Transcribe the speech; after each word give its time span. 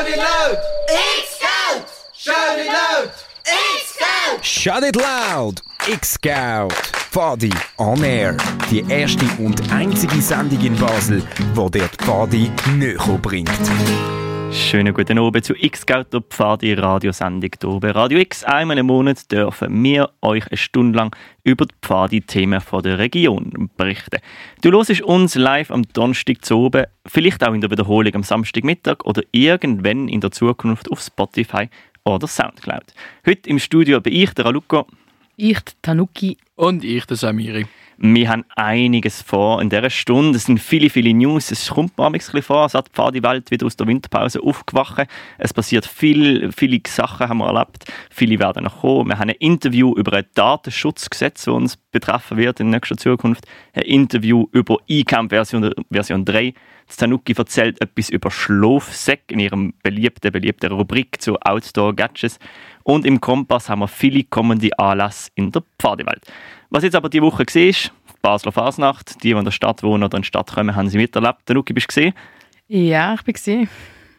Shout 0.00 0.08
it 0.08 0.16
loud! 0.16 0.58
X-Scout! 0.88 1.86
Shout 2.14 2.58
it 2.58 2.66
loud! 2.68 3.12
X-Scout! 3.44 4.42
Shout 4.42 4.82
it 4.82 4.96
loud! 4.96 5.60
X-Scout! 5.86 6.72
Pfadi 6.72 7.52
on 7.76 8.02
Air. 8.02 8.34
Die 8.70 8.82
erste 8.88 9.26
und 9.36 9.60
einzige 9.70 10.22
Sendung 10.22 10.64
in 10.64 10.74
Basel, 10.76 11.22
wo 11.54 11.68
dir 11.68 11.86
die 11.88 12.02
Pfadi 12.02 12.50
näher 12.78 13.18
bringt. 13.20 13.50
Schönen 14.52 14.92
guten 14.94 15.18
Abend 15.18 15.44
zu 15.44 15.54
X-Scout, 15.54 16.06
der 16.12 16.22
Pfadi 16.22 16.74
Radiosendung 16.74 17.50
hier 17.60 17.80
bei 17.80 17.90
Radio 17.92 18.18
X. 18.18 18.42
Einmal 18.42 18.78
im 18.78 18.86
Monat 18.86 19.30
dürfen 19.30 19.82
wir 19.82 20.10
euch 20.22 20.46
eine 20.48 20.56
Stunde 20.56 20.98
lang 20.98 21.14
über 21.44 21.66
die 21.66 21.74
Pfadi-Themen 21.82 22.60
der 22.82 22.98
Region 22.98 23.70
berichten. 23.76 24.18
Du 24.62 24.72
hörst 24.72 25.00
uns 25.02 25.36
live 25.36 25.70
am 25.70 25.84
Donnerstag 25.92 26.44
zu 26.44 26.58
oben, 26.58 26.86
vielleicht 27.06 27.46
auch 27.46 27.54
in 27.54 27.60
der 27.60 27.70
Wiederholung 27.70 28.14
am 28.14 28.22
Samstagmittag 28.24 29.04
oder 29.04 29.22
irgendwann 29.30 30.08
in 30.08 30.20
der 30.20 30.32
Zukunft 30.32 30.90
auf 30.90 31.00
Spotify 31.00 31.68
oder 32.04 32.26
Soundcloud. 32.26 32.92
Heute 33.26 33.48
im 33.48 33.58
Studio 33.60 34.00
bin 34.00 34.14
ich, 34.14 34.32
der 34.34 34.46
Aluko. 34.46 34.86
Ich, 35.36 35.60
die 35.60 35.72
Tanuki. 35.80 36.36
Und 36.56 36.84
ich, 36.84 37.06
der 37.06 37.16
Samiri. 37.16 37.66
Wir 38.02 38.30
haben 38.30 38.46
einiges 38.56 39.20
vor 39.20 39.60
in 39.60 39.68
dieser 39.68 39.90
Stunde. 39.90 40.38
Es 40.38 40.46
sind 40.46 40.58
viele, 40.58 40.88
viele 40.88 41.12
News. 41.12 41.50
Es 41.50 41.68
kommt 41.68 41.98
mir 41.98 42.06
ein 42.06 42.12
bisschen 42.12 42.40
vor, 42.40 42.62
als 42.62 42.72
hat 42.72 42.86
die 42.88 42.92
Pfadi-Welt 42.92 43.50
wieder 43.50 43.66
aus 43.66 43.76
der 43.76 43.86
Winterpause 43.86 44.42
aufgewacht. 44.42 45.06
Es 45.36 45.52
passiert 45.52 45.84
viel, 45.84 46.50
viele 46.50 46.80
Sachen 46.86 47.28
haben 47.28 47.36
wir 47.36 47.48
erlebt. 47.48 47.84
Viele 48.08 48.38
werden 48.38 48.64
noch 48.64 48.80
kommen. 48.80 49.10
Wir 49.10 49.18
haben 49.18 49.28
ein 49.28 49.36
Interview 49.38 49.94
über 49.94 50.14
ein 50.16 50.24
Datenschutzgesetz, 50.32 51.44
das 51.44 51.54
uns 51.54 51.76
betreffen 51.76 52.38
wird 52.38 52.58
in 52.60 52.70
nächster 52.70 52.96
Zukunft. 52.96 53.44
Ein 53.74 53.82
Interview 53.82 54.46
über 54.52 54.78
eCamp 54.88 55.28
Version, 55.28 55.70
Version 55.90 56.24
3. 56.24 56.54
Tanuki 56.96 57.34
erzählt 57.36 57.80
etwas 57.80 58.10
über 58.10 58.30
Schlafsäck 58.30 59.22
in 59.28 59.38
ihrem 59.38 59.74
beliebten, 59.82 60.32
beliebten 60.32 60.72
Rubrik 60.72 61.20
zu 61.20 61.38
Outdoor-Gadgets. 61.40 62.38
Und 62.82 63.06
im 63.06 63.20
Kompass 63.20 63.68
haben 63.68 63.80
wir 63.80 63.88
viele 63.88 64.24
kommende 64.24 64.76
Anlässe 64.78 65.30
in 65.34 65.52
der 65.52 65.62
Pfadewelt. 65.78 66.24
Was 66.70 66.84
jetzt 66.84 66.96
aber 66.96 67.08
die 67.08 67.22
Woche 67.22 67.44
gesehen 67.44 67.70
ist, 67.70 67.92
Basler 68.22 68.52
Fasnacht, 68.52 69.22
die, 69.22 69.28
die 69.28 69.38
in 69.38 69.44
der 69.44 69.52
Stadt 69.52 69.82
wohnen 69.82 70.04
oder 70.04 70.16
in 70.16 70.22
die 70.22 70.28
Stadt 70.28 70.52
kommen, 70.52 70.74
haben 70.74 70.88
sie 70.88 70.98
miterlebt. 70.98 71.46
Tanuki, 71.46 71.72
bist 71.72 71.84
du 71.84 71.88
gesehen? 71.88 72.14
Ja, 72.68 73.14
ich 73.14 73.22
bin 73.22 73.34
gesehen. 73.34 73.68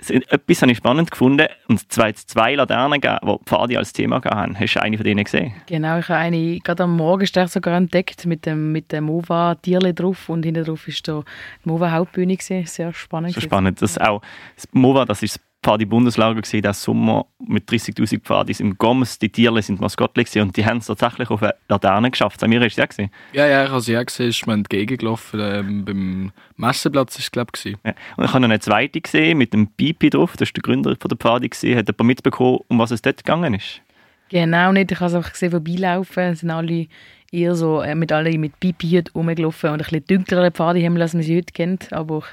Etwas 0.10 0.62
habe 0.62 0.72
ich 0.72 0.78
spannend 0.78 1.12
gefunden, 1.12 1.48
und 1.68 1.92
zwar 1.92 2.14
zwei 2.16 2.56
Laternen, 2.56 3.00
die 3.00 3.38
Pfadi 3.46 3.78
als 3.78 3.94
Thema 3.94 4.22
haben. 4.24 4.60
Hast 4.60 4.76
du 4.76 4.82
eine 4.82 4.98
von 4.98 5.04
denen 5.04 5.24
gesehen? 5.24 5.54
Genau, 5.68 6.00
ich 6.00 6.10
habe 6.10 6.20
eine 6.20 6.60
gerade 6.60 6.84
am 6.84 6.98
Morgen 6.98 7.26
sogar 7.26 7.78
entdeckt 7.78 8.26
mit 8.26 8.46
dem, 8.46 8.72
mit 8.72 8.92
dem 8.92 9.04
MOVA-Tierli 9.06 9.94
drauf 9.94 10.28
und 10.30 10.44
hinten 10.44 10.64
drauf 10.64 10.88
war 10.88 11.24
die 11.24 11.70
MOVA-Hauptbühne. 11.70 12.38
Sehr 12.40 12.94
spannend. 12.94 13.34
Sehr 13.34 13.44
spannend. 13.44 13.82
Das 13.82 13.98
auch, 13.98 14.22
das 14.56 14.68
MOVA, 14.72 15.06
das 15.06 15.22
ist 15.22 15.36
das 15.36 15.51
Pfadi-Bundeslager 15.64 16.42
gesehen, 16.42 16.62
diesen 16.62 16.74
Sommer 16.74 17.28
mit 17.40 17.70
30'000 17.70 18.22
Pfadis 18.22 18.60
im 18.60 18.78
Goms. 18.78 19.20
Die 19.20 19.30
Tiere 19.30 19.62
sind 19.62 19.80
Maskottchen 19.80 20.42
und 20.42 20.58
die 20.58 20.66
haben 20.66 20.78
es 20.78 20.88
tatsächlich 20.88 21.30
auf 21.30 21.44
eine 21.44 21.54
Laterne 21.70 22.10
geschafft. 22.10 22.40
Samir, 22.40 22.62
hast 22.62 22.78
du 22.78 22.82
es 22.82 22.90
gesehen? 22.90 23.12
Ja, 23.34 23.46
ja, 23.46 23.66
ich 23.66 23.70
habe 23.70 23.82
sie 23.82 23.98
auch 23.98 24.06
gesehen. 24.06 24.30
Ist 24.30 24.48
mir 24.48 24.54
entgegengelaufen. 24.54 25.40
Ähm, 25.40 25.86
beim 25.86 26.32
Messeplatz 26.58 27.16
ist 27.18 27.26
es, 27.26 27.32
glaube 27.32 27.52
ich. 27.56 27.76
Ja. 27.86 27.94
Und 28.18 28.26
ich 28.26 28.30
habe 28.30 28.40
noch 28.40 28.50
eine 28.50 28.60
zweite 28.60 29.02
gesehen 29.02 29.38
mit 29.38 29.54
dem 29.54 29.68
Pipi 29.68 30.10
drauf. 30.10 30.34
Das 30.34 30.50
ist 30.50 30.58
der 30.58 30.64
Gründer 30.64 30.96
von 31.00 31.10
der 31.10 31.18
Pfadi. 31.18 31.50
Gesehen. 31.50 31.78
Hat 31.78 31.88
jemand 31.88 32.08
mitbekommen, 32.08 32.60
um 32.68 32.80
was 32.80 32.92
es 32.92 33.02
dort 33.02 33.18
gegangen 33.18 33.54
ist? 33.54 33.82
Genau 34.30 34.72
nicht. 34.72 34.92
Ich 34.92 35.00
habe 35.00 35.10
es 35.10 35.14
einfach 35.16 35.34
gesehen, 35.34 35.52
vorbeilaufen. 35.52 36.24
Es 36.24 36.40
sind 36.40 36.50
alle 36.50 36.88
eher 37.32 37.56
so 37.56 37.82
äh, 37.82 37.96
mit 37.96 38.12
alle 38.12 38.38
mit 38.38 38.60
Pipi 38.60 39.04
rumgelaufen 39.16 39.70
und 39.72 39.82
ein 39.82 39.86
bisschen 39.86 40.06
dunklere 40.08 40.52
Pfade 40.52 40.84
haben, 40.84 41.00
als 41.02 41.14
man 41.14 41.24
sie 41.24 41.38
heute 41.38 41.54
kennt. 41.54 41.92
Aber 41.94 42.20
ich 42.20 42.26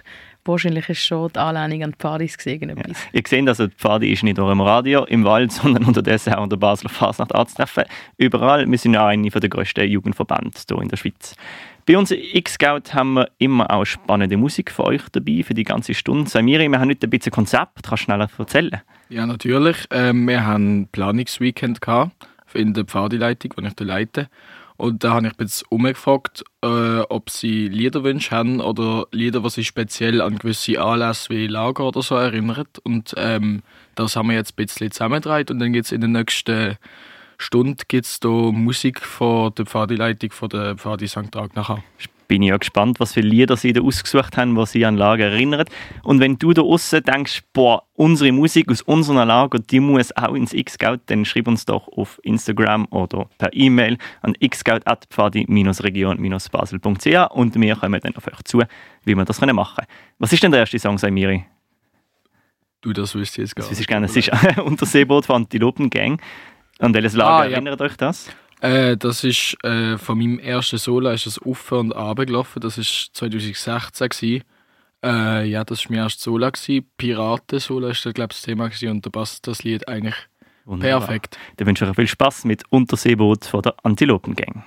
wahrscheinlich 0.48 0.88
ist 0.88 1.04
schon 1.04 1.30
die 1.32 1.38
Anlehnung 1.38 1.84
an 1.84 1.90
die 1.92 1.98
Pfadis 1.98 2.36
gesehen. 2.36 2.68
Ja. 2.68 2.94
Ihr 3.12 3.22
seht 3.26 3.48
also, 3.48 3.66
die 3.66 3.74
Pfadi 3.74 4.12
ist 4.12 4.22
nicht 4.22 4.38
nur 4.38 4.50
im 4.50 4.60
Radio, 4.60 5.04
im 5.04 5.24
Wald, 5.24 5.52
sondern 5.52 5.84
unterdessen 5.84 6.34
auch 6.34 6.44
in 6.44 6.50
der 6.50 6.56
Basler 6.56 6.90
Fasnacht 6.90 7.34
anzutreffen. 7.34 7.84
Überall, 8.16 8.68
wir 8.68 8.78
sind 8.78 8.94
ja 8.94 9.06
eine 9.06 9.28
der 9.28 9.48
grössten 9.48 9.88
Jugendverbände 9.88 10.58
hier 10.68 10.82
in 10.82 10.88
der 10.88 10.96
Schweiz. 10.96 11.36
Bei 11.86 11.96
uns 11.96 12.10
X-Scout 12.10 12.92
haben 12.92 13.14
wir 13.14 13.30
immer 13.38 13.70
auch 13.70 13.86
spannende 13.86 14.36
Musik 14.36 14.70
für 14.70 14.84
euch 14.84 15.02
dabei, 15.10 15.42
für 15.42 15.54
die 15.54 15.64
ganze 15.64 15.94
Stunde. 15.94 16.28
Samiri, 16.28 16.68
wir 16.68 16.78
haben 16.80 16.90
heute 16.90 17.06
ein 17.06 17.10
bisschen 17.10 17.32
Konzept. 17.32 17.82
Kannst 17.82 18.02
du 18.02 18.04
schneller 18.04 18.28
erzählen? 18.36 18.82
Ja, 19.08 19.24
natürlich. 19.24 19.86
Ähm, 19.90 20.28
wir 20.28 20.44
haben 20.44 20.80
ein 20.80 20.88
Planungsweekend 20.88 21.78
in 22.52 22.74
der 22.74 22.84
Pfadileitung, 22.84 23.52
die 23.58 23.66
ich 23.66 23.72
da 23.74 23.84
leite. 23.84 24.28
Und 24.78 25.02
da 25.02 25.14
habe 25.14 25.26
ich 25.26 25.32
jetzt 25.40 25.64
umgefragt, 25.70 26.44
äh, 26.62 27.00
ob 27.00 27.30
sie 27.30 27.66
Liederwünsche 27.66 28.30
haben 28.30 28.60
oder 28.60 29.06
Lieder, 29.10 29.40
die 29.40 29.50
sich 29.50 29.66
speziell 29.66 30.22
an 30.22 30.38
gewisse 30.38 30.80
Anlässe 30.80 31.30
wie 31.30 31.48
Lager 31.48 31.84
oder 31.84 32.00
so 32.00 32.14
erinnern. 32.14 32.68
Und 32.84 33.12
ähm, 33.16 33.62
das 33.96 34.14
haben 34.14 34.28
wir 34.28 34.36
jetzt 34.36 34.52
ein 34.52 34.64
bisschen 34.64 34.92
zusammengetragen 34.92 35.54
und 35.54 35.58
dann 35.58 35.72
gibt 35.72 35.86
es 35.86 35.92
in 35.92 36.00
der 36.00 36.08
nächsten 36.08 36.78
Stunde 37.38 37.84
gibt's 37.88 38.20
da 38.20 38.28
Musik 38.28 39.00
von 39.00 39.52
der 39.54 39.66
Pfadileitung 39.66 40.30
von 40.30 40.48
der 40.48 40.76
Pfadi 40.76 41.08
St. 41.08 41.34
nachher 41.54 41.82
bin 42.28 42.42
ich 42.42 42.50
ja 42.50 42.58
gespannt, 42.58 43.00
was 43.00 43.14
für 43.14 43.22
Lieder 43.22 43.56
sie 43.56 43.72
da 43.72 43.80
ausgesucht 43.80 44.36
haben, 44.36 44.54
was 44.56 44.70
sie 44.72 44.84
an 44.86 44.96
Lager 44.96 45.24
erinnern. 45.24 45.64
Und 46.04 46.20
wenn 46.20 46.38
du 46.38 46.52
da 46.52 46.62
außen 46.62 47.02
denkst, 47.02 47.42
boah, 47.52 47.82
unsere 47.94 48.30
Musik 48.30 48.70
aus 48.70 48.82
unserer 48.82 49.24
Lager, 49.24 49.58
die 49.58 49.80
muss 49.80 50.16
auch 50.16 50.34
ins 50.34 50.52
Xscout, 50.52 50.98
dann 51.06 51.24
schreib 51.24 51.48
uns 51.48 51.64
doch 51.64 51.88
auf 51.88 52.20
Instagram 52.22 52.86
oder 52.90 53.28
per 53.38 53.48
E-Mail 53.52 53.98
an 54.20 54.34
xscout.pfadi-region-basel.ch 54.34 57.34
und 57.34 57.60
wir 57.60 57.76
kommen 57.76 58.00
dann 58.00 58.16
auf 58.16 58.28
euch 58.28 58.42
zu, 58.44 58.62
wie 59.04 59.14
wir 59.14 59.24
das 59.24 59.40
machen 59.40 59.56
können. 59.56 59.88
Was 60.18 60.32
ist 60.32 60.42
denn 60.42 60.50
der 60.52 60.60
erste 60.60 60.78
Song, 60.78 60.98
Samiri? 60.98 61.46
Du, 62.80 62.92
das 62.92 63.12
wüsste 63.14 63.42
ich 63.42 63.48
jetzt 63.48 63.56
gar 63.56 63.64
nicht. 63.64 63.72
Das 63.72 63.80
ist 63.80 63.88
gerne. 63.88 64.06
Es 64.06 64.16
ist 64.16 64.30
Unterseeboot 64.64 65.26
von 65.26 65.42
Antilopen 65.42 65.90
Gang. 65.90 66.22
An 66.78 66.94
welches 66.94 67.14
Lager 67.14 67.30
ah, 67.30 67.44
ja. 67.44 67.50
erinnert 67.52 67.80
euch 67.80 67.96
das? 67.96 68.30
Äh, 68.60 68.96
das 68.96 69.22
ist 69.24 69.56
äh, 69.64 69.98
von 69.98 70.18
meinem 70.18 70.38
ersten 70.38 70.78
Solo 70.78 71.10
ist 71.10 71.26
das 71.26 71.38
auf 71.38 71.70
und 71.72 71.92
ab 71.94 72.18
gelaufen. 72.18 72.60
Das 72.60 72.78
ist 72.78 73.10
2016 73.14 74.08
gewesen. 74.08 74.44
Äh, 75.04 75.48
ja, 75.48 75.64
das 75.64 75.84
war 75.84 75.92
mein 75.92 76.00
erstes 76.04 76.24
Solo. 76.24 76.50
Piraten-Solo 76.96 77.88
ist 77.88 78.04
da, 78.04 78.12
glaube 78.12 78.32
ich, 78.32 78.38
das 78.38 78.42
Thema 78.42 78.68
gewesen. 78.68 78.90
und 78.90 79.06
da 79.06 79.10
passt 79.10 79.46
das 79.46 79.62
Lied 79.62 79.86
eigentlich 79.86 80.16
Wunderbar. 80.64 81.00
perfekt. 81.00 81.38
Dann 81.56 81.68
wünsche 81.68 81.84
ich 81.84 81.90
euch 81.90 81.96
viel 81.96 82.08
Spaß 82.08 82.44
mit 82.44 82.64
Unterseeboot 82.70 83.44
von 83.44 83.62
der 83.62 83.74
Antilopengang. 83.84 84.64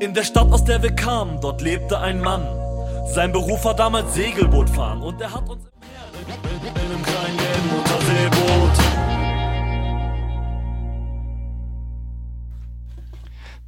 In 0.00 0.14
der 0.14 0.24
Stadt, 0.24 0.50
aus 0.50 0.64
der 0.64 0.82
wir 0.82 0.90
kamen, 0.96 1.40
dort 1.40 1.62
lebte 1.62 1.96
ein 2.00 2.20
Mann. 2.20 2.61
Sein 3.04 3.32
Beruf 3.32 3.64
war 3.64 3.74
damals 3.74 4.14
Segelboot 4.14 4.70
fahren 4.70 5.02
und 5.02 5.20
er 5.20 5.32
hat 5.32 5.48
uns 5.48 5.64
im 5.64 5.70
Meer 5.80 6.38
in 6.62 6.90
einem 6.90 7.02
kleinen 7.02 7.70
Unterseeboot. 7.78 8.78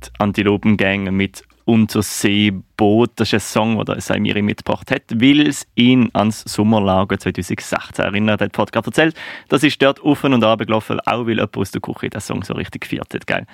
Die 0.05 0.21
Antilopengang 0.21 1.15
mit 1.15 1.43
Unterseeboot. 1.65 3.13
Das 3.17 3.29
ist 3.29 3.35
ein 3.35 3.41
Song, 3.41 3.85
den 3.85 4.01
Saimiri 4.01 4.43
mitgebracht 4.43 4.91
hat, 4.91 5.03
weil 5.15 5.47
es 5.47 5.67
ihn 5.75 6.11
ans 6.13 6.43
Sommerlager 6.43 7.19
2016 7.19 7.79
erinnert 7.99 8.41
hat. 8.41 8.53
Gerade 8.53 8.87
erzählt, 8.87 9.17
das 9.49 9.63
ist 9.63 9.81
dort 9.83 10.01
auf 10.03 10.25
und 10.25 10.45
ab 10.45 10.61
gelaufen, 10.61 11.01
auch 11.01 11.27
weil 11.27 11.37
jemand 11.37 11.57
aus 11.57 11.71
der 11.71 11.81
Küche 11.81 12.11
den 12.11 12.21
Song 12.21 12.43
so 12.45 12.55
richtig 12.55 12.83
gefeiert 12.83 13.13
hat. 13.15 13.27
Gell? 13.27 13.47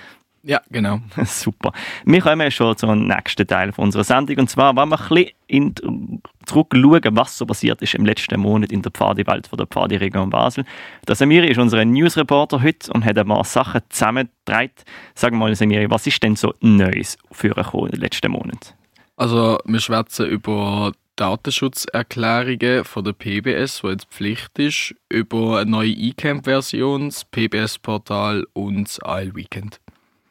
Ja, 0.42 0.60
genau. 0.70 1.00
Super. 1.24 1.72
Wir 2.04 2.20
kommen 2.22 2.50
schon 2.50 2.76
zum 2.76 3.06
nächsten 3.06 3.46
Teil 3.46 3.72
unserer 3.76 4.04
Sendung. 4.04 4.38
Und 4.38 4.50
zwar 4.50 4.74
wollen 4.74 4.88
wir 4.88 5.00
ein 5.00 5.30
bisschen 5.46 6.22
zurückschauen, 6.46 7.16
was 7.16 7.36
so 7.36 7.44
passiert 7.44 7.82
ist 7.82 7.94
im 7.94 8.06
letzten 8.06 8.40
Monat 8.40 8.72
in 8.72 8.80
der 8.80 8.90
Pfadiwelt 8.90 9.46
von 9.46 9.58
der 9.58 9.66
Pfadi-Region 9.66 10.30
Basel. 10.30 10.64
Der 11.06 11.14
Samiri 11.14 11.48
ist 11.48 11.58
unser 11.58 11.84
Newsreporter 11.84 12.62
heute 12.62 12.90
und 12.92 13.04
hat 13.04 13.18
ein 13.18 13.28
paar 13.28 13.44
Sachen 13.44 13.82
zusammengetragen. 13.90 14.72
Sag 15.14 15.34
mal, 15.34 15.54
Samiri, 15.54 15.90
was 15.90 16.06
ist 16.06 16.22
denn 16.22 16.36
so 16.36 16.54
Neues 16.60 17.18
für 17.30 17.54
in 17.56 17.90
den 17.90 18.00
letzten 18.00 18.32
Monat? 18.32 18.74
Also, 19.16 19.58
wir 19.66 19.80
schwätzen 19.80 20.26
über 20.26 20.92
Datenschutzerklärungen 21.16 22.84
von 22.84 23.04
der 23.04 23.12
PBS, 23.12 23.82
die 23.82 23.88
jetzt 23.88 24.06
Pflicht 24.06 24.58
ist, 24.58 24.94
über 25.10 25.58
eine 25.58 25.70
neue 25.70 25.90
eCamp-Version, 25.90 27.10
das 27.10 27.26
PBS-Portal 27.26 28.46
und 28.54 28.84
das 28.84 28.98
Isle 29.04 29.34
Weekend 29.34 29.80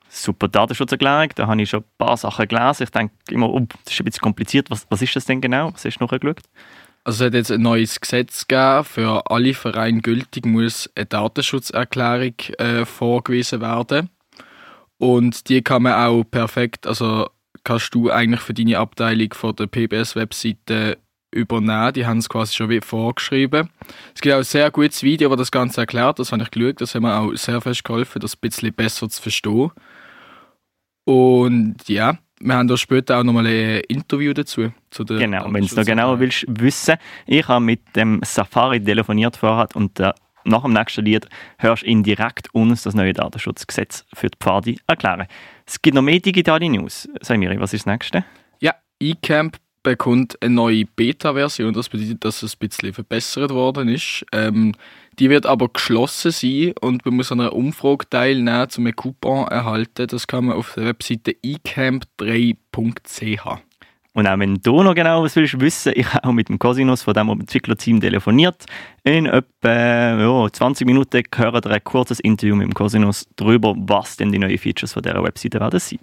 super 0.09 0.47
Datenschutzerklärung. 0.47 1.29
Da 1.35 1.47
habe 1.47 1.61
ich 1.61 1.69
schon 1.69 1.81
ein 1.81 1.97
paar 1.97 2.17
Sachen 2.17 2.47
gelesen. 2.47 2.83
Ich 2.83 2.89
denke 2.89 3.13
immer, 3.29 3.49
oh, 3.49 3.65
das 3.85 3.93
ist 3.93 4.01
ein 4.01 4.05
bisschen 4.05 4.21
kompliziert. 4.21 4.69
Was, 4.69 4.85
was 4.89 5.01
ist 5.01 5.15
das 5.15 5.25
denn 5.25 5.41
genau? 5.41 5.71
Was 5.73 5.83
du 5.83 5.89
noch 5.99 6.09
geschaut? 6.09 6.41
Also 7.03 7.23
es 7.23 7.27
hat 7.27 7.33
jetzt 7.33 7.51
ein 7.51 7.61
neues 7.61 7.99
Gesetz 7.99 8.47
gegeben. 8.47 8.83
Für 8.83 9.31
alle 9.31 9.53
Vereine 9.53 10.01
gültig 10.01 10.45
muss 10.45 10.89
eine 10.95 11.05
Datenschutzerklärung 11.05 12.33
äh, 12.57 12.85
vorgewiesen 12.85 13.61
werden. 13.61 14.09
Und 14.97 15.47
die 15.47 15.61
kann 15.61 15.83
man 15.83 15.93
auch 15.93 16.23
perfekt, 16.23 16.85
also 16.85 17.29
kannst 17.63 17.95
du 17.95 18.11
eigentlich 18.11 18.41
für 18.41 18.53
deine 18.53 18.79
Abteilung 18.79 19.33
von 19.33 19.55
der 19.55 19.67
PBS-Webseite 19.67 20.97
übernehmen. 21.31 21.93
Die 21.93 22.05
haben 22.05 22.17
es 22.17 22.27
quasi 22.27 22.53
schon 22.53 22.69
wie 22.69 22.81
vorgeschrieben. 22.81 23.69
Es 24.13 24.21
gibt 24.21 24.33
auch 24.33 24.39
ein 24.39 24.43
sehr 24.43 24.69
gutes 24.71 25.03
Video, 25.03 25.29
das 25.29 25.37
das 25.37 25.51
Ganze 25.51 25.81
erklärt. 25.81 26.19
Das 26.19 26.31
habe 26.31 26.43
ich 26.43 26.51
geschaut. 26.51 26.81
Das 26.81 26.95
hat 26.95 27.01
mir 27.01 27.17
auch 27.17 27.33
sehr 27.35 27.61
fest 27.61 27.83
geholfen, 27.83 28.19
das 28.19 28.35
ein 28.35 28.39
bisschen 28.41 28.73
besser 28.73 29.09
zu 29.09 29.21
verstehen. 29.21 29.71
Und 31.09 31.75
ja, 31.87 32.19
wir 32.39 32.53
haben 32.53 32.67
da 32.67 32.77
später 32.77 33.17
auch 33.17 33.23
nochmal 33.23 33.47
ein 33.47 33.81
Interview 33.87 34.31
dazu. 34.31 34.71
Zu 34.91 35.03
der 35.03 35.17
genau, 35.17 35.45
wenn 35.45 35.61
du 35.61 35.65
es 35.65 35.75
noch 35.75 35.83
genauer 35.83 36.19
willst 36.19 36.45
wissen, 36.47 36.97
ich 37.25 37.47
habe 37.47 37.65
mit 37.65 37.95
dem 37.95 38.21
Safari 38.23 38.79
telefoniert 38.79 39.35
vorher 39.35 39.67
und 39.73 39.99
äh, 39.99 40.13
nach 40.43 40.61
dem 40.61 40.73
nächsten 40.73 41.03
Lied 41.03 41.27
hörst 41.57 41.81
du 41.81 41.87
ihn 41.87 42.03
direkt 42.03 42.53
uns 42.53 42.83
das 42.83 42.93
neue 42.93 43.13
Datenschutzgesetz 43.13 44.05
für 44.13 44.29
die 44.29 44.37
Pfade 44.39 44.75
erklären. 44.85 45.25
Es 45.65 45.81
gibt 45.81 45.95
noch 45.95 46.03
mehr 46.03 46.19
digitale 46.19 46.69
News. 46.69 47.09
Sei 47.21 47.39
mir, 47.39 47.59
was 47.59 47.73
ist 47.73 47.87
das 47.87 47.91
nächste? 47.91 48.23
Ja, 48.59 48.75
eCamp 48.99 49.57
bekommt 49.81 50.37
eine 50.43 50.53
neue 50.53 50.85
Beta-Version. 50.85 51.73
Das 51.73 51.89
bedeutet, 51.89 52.23
dass 52.23 52.43
es 52.43 52.53
ein 52.53 52.59
bisschen 52.59 52.93
verbessert 52.93 53.49
worden 53.49 53.89
ist. 53.89 54.23
Ähm, 54.31 54.75
die 55.19 55.29
wird 55.29 55.45
aber 55.45 55.69
geschlossen 55.69 56.31
sein 56.31 56.73
und 56.79 57.05
man 57.05 57.15
muss 57.15 57.31
an 57.31 57.41
einer 57.41 57.53
Umfrage 57.53 58.09
teilnehmen, 58.09 58.67
um 58.77 58.85
einen 58.85 58.95
Coupon 58.95 59.45
zu 59.45 59.51
erhalten. 59.51 60.07
Das 60.07 60.25
kann 60.27 60.45
man 60.45 60.55
auf 60.55 60.73
der 60.75 60.85
Webseite 60.85 61.35
ecamp3.ch. 61.43 63.59
Und 64.13 64.27
auch 64.27 64.39
wenn 64.39 64.55
du 64.55 64.81
noch 64.81 64.95
genau 64.95 65.21
was 65.23 65.35
willst 65.35 65.59
wissen, 65.59 65.93
ich 65.95 66.11
habe 66.13 66.27
auch 66.27 66.31
mit 66.31 66.49
dem 66.49 66.57
Cosinus 66.57 67.03
von 67.03 67.13
dem 67.13 67.29
Entwicklerteam 67.29 68.01
telefoniert. 68.01 68.65
In 69.03 69.27
etwa 69.27 70.19
ja, 70.19 70.51
20 70.51 70.87
Minuten 70.87 71.21
hören 71.35 71.63
wir 71.63 71.71
ein 71.71 71.83
kurzes 71.83 72.19
Interview 72.19 72.55
mit 72.55 72.67
dem 72.67 72.73
Cosinus 72.73 73.27
darüber, 73.35 73.75
was 73.77 74.17
denn 74.17 74.31
die 74.31 74.39
neuen 74.39 74.57
Features 74.57 74.93
von 74.93 75.03
dieser 75.03 75.23
Webseite 75.23 75.59
werden 75.59 75.79
sein. 75.79 75.99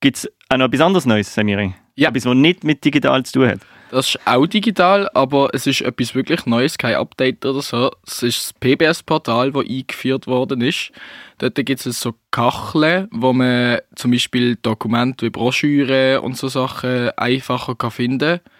Gibt 0.00 0.18
es 0.18 0.30
auch 0.48 0.58
noch 0.58 0.66
etwas 0.66 0.80
anderes 0.80 1.06
Neues, 1.06 1.34
Samiri? 1.34 1.74
Ja. 1.96 2.10
Etwas, 2.10 2.26
was 2.26 2.34
nicht 2.34 2.62
mit 2.62 2.84
digital 2.84 3.24
zu 3.24 3.40
tun 3.40 3.48
hat? 3.48 3.58
Das 3.90 4.08
ist 4.08 4.26
auch 4.26 4.46
digital, 4.46 5.08
aber 5.14 5.50
es 5.52 5.66
ist 5.66 5.80
etwas 5.80 6.14
wirklich 6.14 6.44
Neues, 6.44 6.76
kein 6.76 6.96
Update 6.96 7.46
oder 7.46 7.62
so. 7.62 7.90
Es 8.04 8.22
ist 8.22 8.38
das 8.38 8.52
PBS-Portal, 8.54 9.52
das 9.52 9.64
eingeführt 9.64 10.26
worden 10.26 10.60
ist. 10.60 10.90
Dort 11.38 11.54
gibt 11.54 11.86
es 11.86 12.00
so 12.00 12.14
Kacheln, 12.32 13.08
wo 13.12 13.32
man 13.32 13.78
zum 13.94 14.10
Beispiel 14.10 14.56
Dokumente 14.56 15.26
wie 15.26 15.30
Broschüren 15.30 16.18
und 16.18 16.36
so 16.36 16.48
Sachen 16.48 17.10
einfacher 17.10 17.76
kann 17.76 17.92
finden 17.92 18.40
kann. 18.40 18.52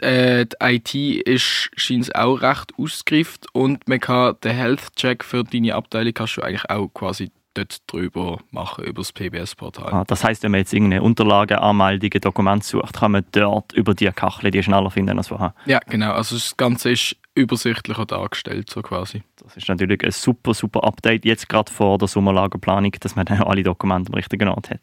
Äh, 0.00 0.46
die 0.46 0.56
IT 0.60 1.26
ist 1.26 1.70
scheint 1.76 2.14
auch 2.14 2.40
recht 2.40 2.72
ausgereift 2.78 3.46
und 3.52 3.86
man 3.88 4.00
kann 4.00 4.36
den 4.42 4.56
Health-Check 4.56 5.22
für 5.22 5.44
deine 5.44 5.74
Abteilung 5.74 6.14
kannst 6.14 6.38
du 6.38 6.42
eigentlich 6.42 6.70
auch 6.70 6.88
quasi 6.88 7.30
dort 7.54 7.82
drüber 7.86 8.38
machen, 8.50 8.84
über 8.84 9.02
das 9.02 9.12
PBS-Portal. 9.12 9.92
Ah, 9.92 10.04
das 10.06 10.24
heißt, 10.24 10.42
wenn 10.42 10.50
man 10.52 10.60
jetzt 10.60 10.72
irgendeine 10.72 11.02
Unterlage, 11.02 11.60
Anmeldungen, 11.60 12.20
Dokumente 12.20 12.66
sucht, 12.66 12.94
kann 12.94 13.12
man 13.12 13.24
dort 13.32 13.72
über 13.72 13.94
die 13.94 14.06
Kachel 14.06 14.50
die 14.50 14.62
schneller 14.62 14.90
finden 14.90 15.18
als 15.18 15.28
vorher. 15.28 15.54
Ja, 15.66 15.80
genau. 15.86 16.12
Also 16.12 16.36
das 16.36 16.56
Ganze 16.56 16.92
ist 16.92 17.16
übersichtlicher 17.34 18.04
dargestellt, 18.06 18.70
so 18.70 18.82
quasi. 18.82 19.22
Das 19.42 19.56
ist 19.56 19.68
natürlich 19.68 20.04
ein 20.04 20.10
super, 20.10 20.54
super 20.54 20.84
Update, 20.84 21.24
jetzt 21.24 21.48
gerade 21.48 21.72
vor 21.72 21.98
der 21.98 22.08
Sommerlagerplanung, 22.08 22.92
dass 23.00 23.16
man 23.16 23.24
dann 23.24 23.42
alle 23.42 23.62
Dokumente 23.62 24.10
am 24.10 24.14
richtigen 24.14 24.48
Ort 24.48 24.70
hat. 24.70 24.80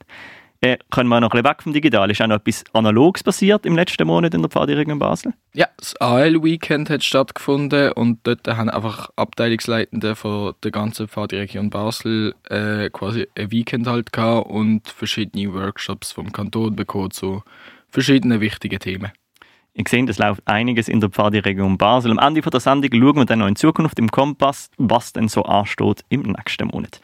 Äh, 0.61 0.77
können 0.91 1.07
wir 1.07 1.21
noch 1.21 1.29
ein 1.29 1.41
bisschen 1.41 1.51
weg 1.51 1.63
vom 1.63 1.73
Digital? 1.73 2.11
Ist 2.11 2.21
auch 2.21 2.27
noch 2.27 2.35
etwas 2.35 2.65
Analoges 2.73 3.23
passiert 3.23 3.65
im 3.65 3.75
letzten 3.75 4.05
Monat 4.05 4.33
in 4.33 4.41
der 4.41 4.49
Pfadiregion 4.49 4.99
Basel? 4.99 5.33
Ja, 5.53 5.67
das 5.77 5.95
AL-Weekend 6.01 6.89
hat 6.89 7.01
stattgefunden 7.01 7.93
und 7.93 8.19
dort 8.23 8.45
haben 8.45 8.69
einfach 8.69 9.09
Abteilungsleitende 9.15 10.15
von 10.15 10.53
der 10.63 10.71
ganzen 10.71 11.07
Pfadiregion 11.07 11.69
Basel 11.69 12.35
äh, 12.49 12.89
quasi 12.89 13.25
ein 13.37 13.51
Weekend 13.51 13.87
halt 13.87 14.11
gehabt 14.11 14.49
und 14.49 14.89
verschiedene 14.89 15.53
Workshops 15.53 16.11
vom 16.11 16.33
Kanton 16.33 16.75
bekommen 16.75 17.11
zu 17.11 17.41
verschiedenen 17.87 18.41
wichtigen 18.41 18.79
Themen. 18.79 19.13
Ich 19.73 19.87
sehe, 19.87 20.03
es 20.09 20.17
läuft 20.17 20.41
einiges 20.45 20.89
in 20.89 20.99
der 20.99 21.09
Pfadiregion 21.09 21.77
Basel. 21.77 22.11
Am 22.11 22.17
Ende 22.17 22.41
der 22.41 22.59
Sendung 22.59 22.91
schauen 22.91 23.15
wir 23.15 23.25
dann 23.25 23.39
noch 23.39 23.47
in 23.47 23.55
Zukunft 23.55 23.97
im 23.97 24.11
Kompass, 24.11 24.69
was 24.77 25.13
denn 25.13 25.29
so 25.29 25.43
ansteht 25.43 26.03
im 26.09 26.23
nächsten 26.23 26.67
Monat. 26.67 26.99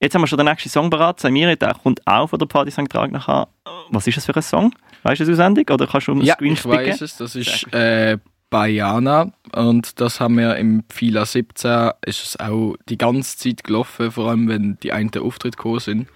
Jetzt 0.00 0.14
haben 0.14 0.22
wir 0.22 0.26
schon 0.26 0.38
den 0.38 0.46
nächsten 0.46 0.70
Song 0.70 0.88
bereit. 0.88 1.20
Samira, 1.20 1.54
der 1.54 1.74
kommt 1.74 2.06
auch 2.06 2.28
von 2.28 2.38
der 2.38 2.46
Party 2.46 2.70
St. 2.70 2.88
Trag 2.88 3.12
nachher. 3.12 3.48
Was 3.90 4.06
ist 4.06 4.16
das 4.16 4.24
für 4.24 4.34
ein 4.34 4.42
Song? 4.42 4.74
Weißt 5.02 5.20
du 5.20 5.24
es 5.24 5.30
auswendig? 5.30 5.70
Oder 5.70 5.86
kannst 5.86 6.08
du 6.08 6.12
um 6.12 6.22
Ja, 6.22 6.34
Screen 6.34 6.54
ich 6.54 6.64
weiß 6.64 7.02
es. 7.02 7.18
Das 7.18 7.36
ist 7.36 7.70
äh, 7.74 8.16
Bayana 8.48 9.30
und 9.52 10.00
das 10.00 10.18
haben 10.18 10.38
wir 10.38 10.56
im 10.56 10.84
FILA 10.88 11.26
17 11.26 11.90
ist 12.04 12.24
es 12.24 12.40
auch 12.40 12.76
die 12.88 12.98
ganze 12.98 13.36
Zeit 13.36 13.62
gelaufen, 13.62 14.10
vor 14.10 14.30
allem 14.30 14.48
wenn 14.48 14.78
die 14.82 14.92
einen 14.92 15.10
Auftritte 15.18 15.56
gekommen 15.56 15.80
sind. 15.80 16.08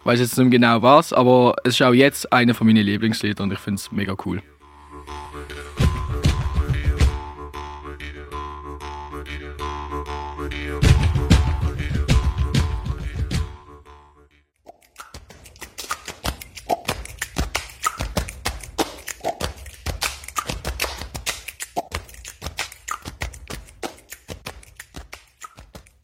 Ich 0.00 0.06
weiß 0.06 0.20
jetzt 0.20 0.38
nicht 0.38 0.50
genau 0.50 0.82
was, 0.82 1.12
aber 1.12 1.56
es 1.64 1.74
ist 1.74 1.82
auch 1.82 1.92
jetzt 1.92 2.32
einer 2.32 2.54
von 2.54 2.66
meinen 2.66 2.84
Lieblingslieder 2.84 3.42
und 3.42 3.52
ich 3.52 3.58
finde 3.58 3.80
es 3.80 3.90
mega 3.90 4.14
cool. 4.24 4.42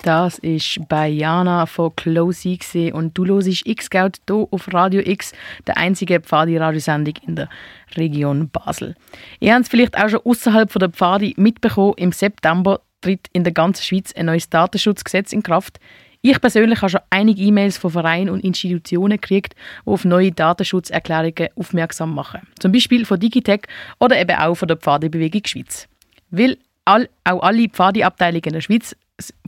Das 0.02 0.38
ist 0.38 0.81
bei 0.88 1.08
Jana 1.08 1.67
von 1.67 1.94
Closey 1.94 2.56
gewesen. 2.56 2.93
und 2.94 3.17
du 3.19 3.26
hörst 3.26 3.67
X-Scout 3.67 4.12
hier 4.26 4.49
auf 4.50 4.73
Radio 4.73 5.02
X, 5.05 5.32
der 5.67 5.76
einzige 5.76 6.20
Pfadi-Radiosendung 6.20 7.14
in 7.26 7.37
der 7.37 7.50
Region 7.97 8.49
Basel. 8.49 8.94
Ihr 9.41 9.52
habt 9.52 9.64
es 9.64 9.69
vielleicht 9.69 9.99
auch 9.99 10.08
schon 10.08 10.20
außerhalb 10.25 10.73
der 10.73 10.88
Pfadi 10.88 11.35
mitbekommen, 11.37 11.94
im 11.99 12.12
September 12.12 12.81
tritt 13.02 13.29
in 13.35 13.44
der 13.44 13.52
ganzen 13.52 13.82
Schweiz 13.82 14.12
ein 14.14 14.26
neues 14.26 14.49
Datenschutzgesetz 14.49 15.35
in 15.35 15.43
Kraft. 15.43 15.79
Ich 16.23 16.41
persönlich 16.41 16.81
habe 16.81 16.91
schon 16.91 17.00
einige 17.11 17.43
E-Mails 17.43 17.76
von 17.76 17.91
Vereinen 17.91 18.31
und 18.31 18.44
Institutionen 18.44 19.20
gekriegt, 19.20 19.55
die 19.85 19.91
auf 19.91 20.06
neue 20.06 20.32
Datenschutzerklärungen 20.32 21.49
aufmerksam 21.56 22.14
machen. 22.14 22.41
Zum 22.58 22.73
Beispiel 22.73 23.05
von 23.05 23.20
Digitec 23.20 23.69
oder 23.99 24.19
eben 24.19 24.37
auch 24.37 24.55
von 24.55 24.69
der 24.69 24.79
Pfadi-Bewegung 24.79 25.43
Schweiz. 25.44 25.88
Weil 26.31 26.58
all, 26.90 27.08
auch 27.25 27.42
alle 27.42 27.69
Pfadi-Abteilungen 27.69 28.44
in 28.44 28.52
der 28.52 28.60
Schweiz 28.60 28.96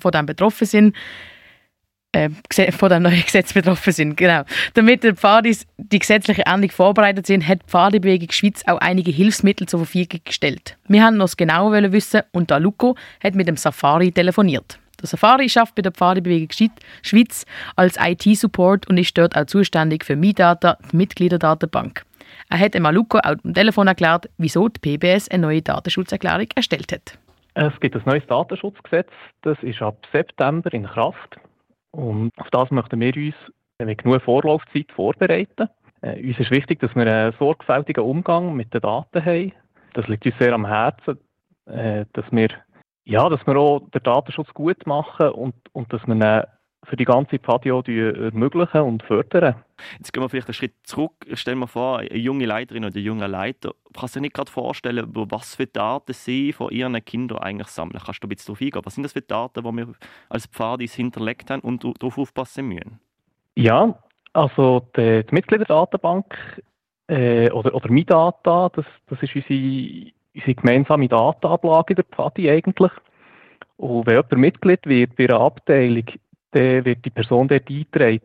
von 0.01 0.13
dem 0.13 0.27
betroffen 0.27 0.67
sind, 0.67 0.97
äh, 2.13 2.31
von 2.73 2.91
dem 2.91 3.03
neuen 3.03 3.23
Gesetz 3.25 3.53
betroffen 3.53 3.93
sind. 3.93 4.17
Genau. 4.17 4.43
Damit 4.75 5.03
die 5.03 5.15
Pfadis 5.15 5.67
die 5.79 5.99
gesetzliche 5.99 6.45
Änderung 6.47 6.71
vorbereitet 6.71 7.27
sind, 7.27 7.47
hat 7.47 7.63
die 7.63 7.71
Pfadibewegung 7.71 8.31
Schweiz 8.31 8.63
auch 8.67 8.79
einige 8.79 9.11
Hilfsmittel 9.11 9.67
zur 9.67 9.81
Verfügung 9.81 10.21
gestellt. 10.25 10.77
Wir 10.89 11.03
haben 11.03 11.17
noch 11.17 11.25
das 11.25 11.37
genauer 11.37 11.93
wissen 11.93 12.23
und 12.33 12.51
da 12.51 12.59
Luco 12.59 12.97
hat 13.23 13.35
mit 13.35 13.49
dem 13.49 13.57
Safari 13.57 14.13
telefoniert. 14.13 14.79
Der 15.01 15.09
Safari 15.09 15.49
schafft 15.49 15.75
bei 15.75 15.83
der 15.83 15.93
Pfadibewegung 15.93 16.71
Schweiz 17.03 17.45
als 17.75 17.97
IT-Support 17.99 18.89
und 18.89 18.99
ist 18.99 19.17
dort 19.19 19.37
auch 19.37 19.47
zuständig 19.47 20.05
für 20.05 20.15
MyData, 20.15 20.79
die 20.93 20.97
Mitgliederdatenbank. 20.97 22.05
Er 22.51 22.59
hat 22.59 22.75
dem 22.75 22.85
Luco 22.85 23.19
auch 23.19 23.37
am 23.43 23.55
Telefon 23.55 23.89
erklärt, 23.89 24.29
wieso 24.37 24.69
die 24.69 24.79
PBS 24.79 25.29
eine 25.29 25.43
neue 25.43 25.63
Datenschutzerklärung 25.63 26.49
erstellt 26.55 26.93
hat. 26.93 27.19
Es 27.55 27.79
gibt 27.81 27.95
ein 27.95 28.03
neues 28.07 28.27
Datenschutzgesetz, 28.27 29.11
das 29.43 29.63
ist 29.63 29.83
ab 29.83 29.99
September 30.11 30.73
in 30.73 30.87
Kraft. 30.87 31.37
Und 31.91 32.31
auf 32.39 32.49
das 32.51 32.71
möchten 32.71 33.01
wir 33.01 33.15
uns 33.15 33.35
mit 33.79 34.03
genug 34.03 34.23
Vorlaufzeit 34.23 34.91
vorbereiten. 34.93 35.69
Äh, 36.01 36.27
uns 36.27 36.39
ist 36.39 36.51
wichtig, 36.51 36.81
dass 36.81 36.95
wir 36.95 37.07
einen 37.07 37.35
sorgfältigen 37.39 38.05
Umgang 38.05 38.55
mit 38.55 38.73
den 38.73 38.81
Daten 38.81 39.25
haben. 39.25 39.53
Das 39.93 40.09
liegt 40.09 40.25
uns 40.25 40.39
sehr 40.39 40.55
am 40.55 40.67
Herzen, 40.67 41.19
äh, 41.67 42.07
dass 42.15 42.25
wir, 42.31 42.49
ja, 43.05 43.29
dass 43.29 43.47
wir 43.47 43.57
auch 43.57 43.81
den 43.91 44.03
Datenschutz 44.03 44.53
gut 44.55 44.87
machen 44.87 45.29
und, 45.31 45.55
und 45.73 45.93
dass 45.93 46.07
wir 46.07 46.15
ihn 46.15 46.45
für 46.85 46.97
die 46.97 47.05
ganze 47.05 47.39
Patio 47.39 47.81
ermöglichen 47.81 48.81
und 48.81 49.03
fördern. 49.05 49.55
Jetzt 49.99 50.13
gehen 50.13 50.23
wir 50.23 50.29
vielleicht 50.29 50.49
einen 50.49 50.55
Schritt 50.55 50.75
zurück. 50.83 51.13
Stell 51.35 51.55
dir 51.55 51.67
vor, 51.69 51.99
eine 51.99 52.17
junge 52.17 52.45
Leiterin 52.45 52.85
oder 52.85 52.97
ein 52.97 53.03
junger 53.03 53.29
Leiter, 53.29 53.73
kannst 53.93 54.15
du 54.15 54.19
dir 54.19 54.23
nicht 54.23 54.35
gerade 54.35 54.51
vorstellen, 54.51 55.07
was 55.13 55.55
für 55.55 55.67
Daten 55.67 56.13
sie 56.13 56.53
von 56.53 56.71
ihren 56.71 57.03
Kindern 57.05 57.39
eigentlich 57.39 57.69
sammeln? 57.69 58.01
Kannst 58.05 58.23
du 58.23 58.27
ein 58.27 58.31
bisschen 58.31 58.55
darauf 58.55 58.61
eingehen? 58.61 58.83
Was 58.85 58.95
sind 58.95 59.05
das 59.05 59.13
für 59.13 59.23
Daten, 59.23 59.63
die 59.63 59.73
wir 59.73 59.95
als 60.29 60.47
Pfadis 60.47 60.95
hinterlegt 60.95 61.51
haben 61.51 61.61
und 61.61 61.85
darauf 61.85 62.19
aufpassen 62.19 62.67
müssen? 62.67 62.99
Ja, 63.55 63.99
also 64.33 64.87
die, 64.97 65.25
die 65.25 65.35
Mitgliederdatenbank 65.35 66.63
äh, 67.07 67.51
oder, 67.51 67.75
oder 67.75 67.91
MyData, 67.91 68.71
das, 68.71 68.87
das 69.09 69.23
ist 69.23 69.37
unsere, 69.37 70.11
unsere 70.35 70.55
gemeinsame 70.55 71.09
Datenablage 71.09 71.95
der 71.95 72.05
Pfadi 72.05 72.51
eigentlich. 72.51 72.93
Und 73.77 74.07
wenn 74.07 74.15
jemand 74.15 74.33
Mitglied 74.33 74.87
wird 74.87 75.17
bei 75.17 75.25
einer 75.25 75.41
Abteilung, 75.41 76.05
dann 76.53 76.85
wird 76.85 77.05
die 77.05 77.11
Person 77.11 77.49
dort 77.49 77.69
eingetragen. 77.69 78.21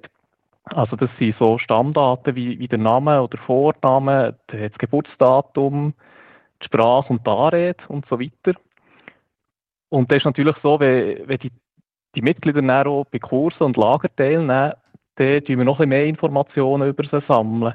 Also 0.66 0.96
das 0.96 1.10
sind 1.18 1.36
so 1.40 1.58
Stammdaten 1.58 2.36
wie, 2.36 2.60
wie 2.60 2.68
der 2.68 2.78
Name 2.78 3.22
oder 3.22 3.38
Vorname, 3.40 4.38
das 4.48 4.74
Geburtsdatum, 4.78 5.94
die 6.62 6.66
Sprache 6.66 7.14
und 7.14 7.26
die 7.26 7.32
Anrede 7.32 7.84
und 7.88 8.06
so 8.10 8.20
weiter. 8.20 8.60
Und 9.90 10.12
das 10.12 10.20
ist 10.20 10.26
natürlich 10.26 10.56
so, 10.62 10.80
wenn, 10.80 11.28
wenn 11.28 11.38
die, 11.38 11.52
die 12.16 12.22
Mitglieder 12.22 12.62
dann 12.62 12.88
auch 12.88 13.06
bei 13.06 13.20
Kursen 13.20 13.64
und 13.64 13.78
Lager 13.78 14.14
teilnehmen, 14.14 14.74
dann 15.16 15.44
tun 15.46 15.58
wir 15.58 15.66
noch 15.66 15.80
ein 15.80 15.90
bisschen 15.90 15.90
mehr 15.90 16.06
Informationen 16.06 16.90
über 16.90 17.04
sie 17.04 17.26
sammeln. 17.28 17.74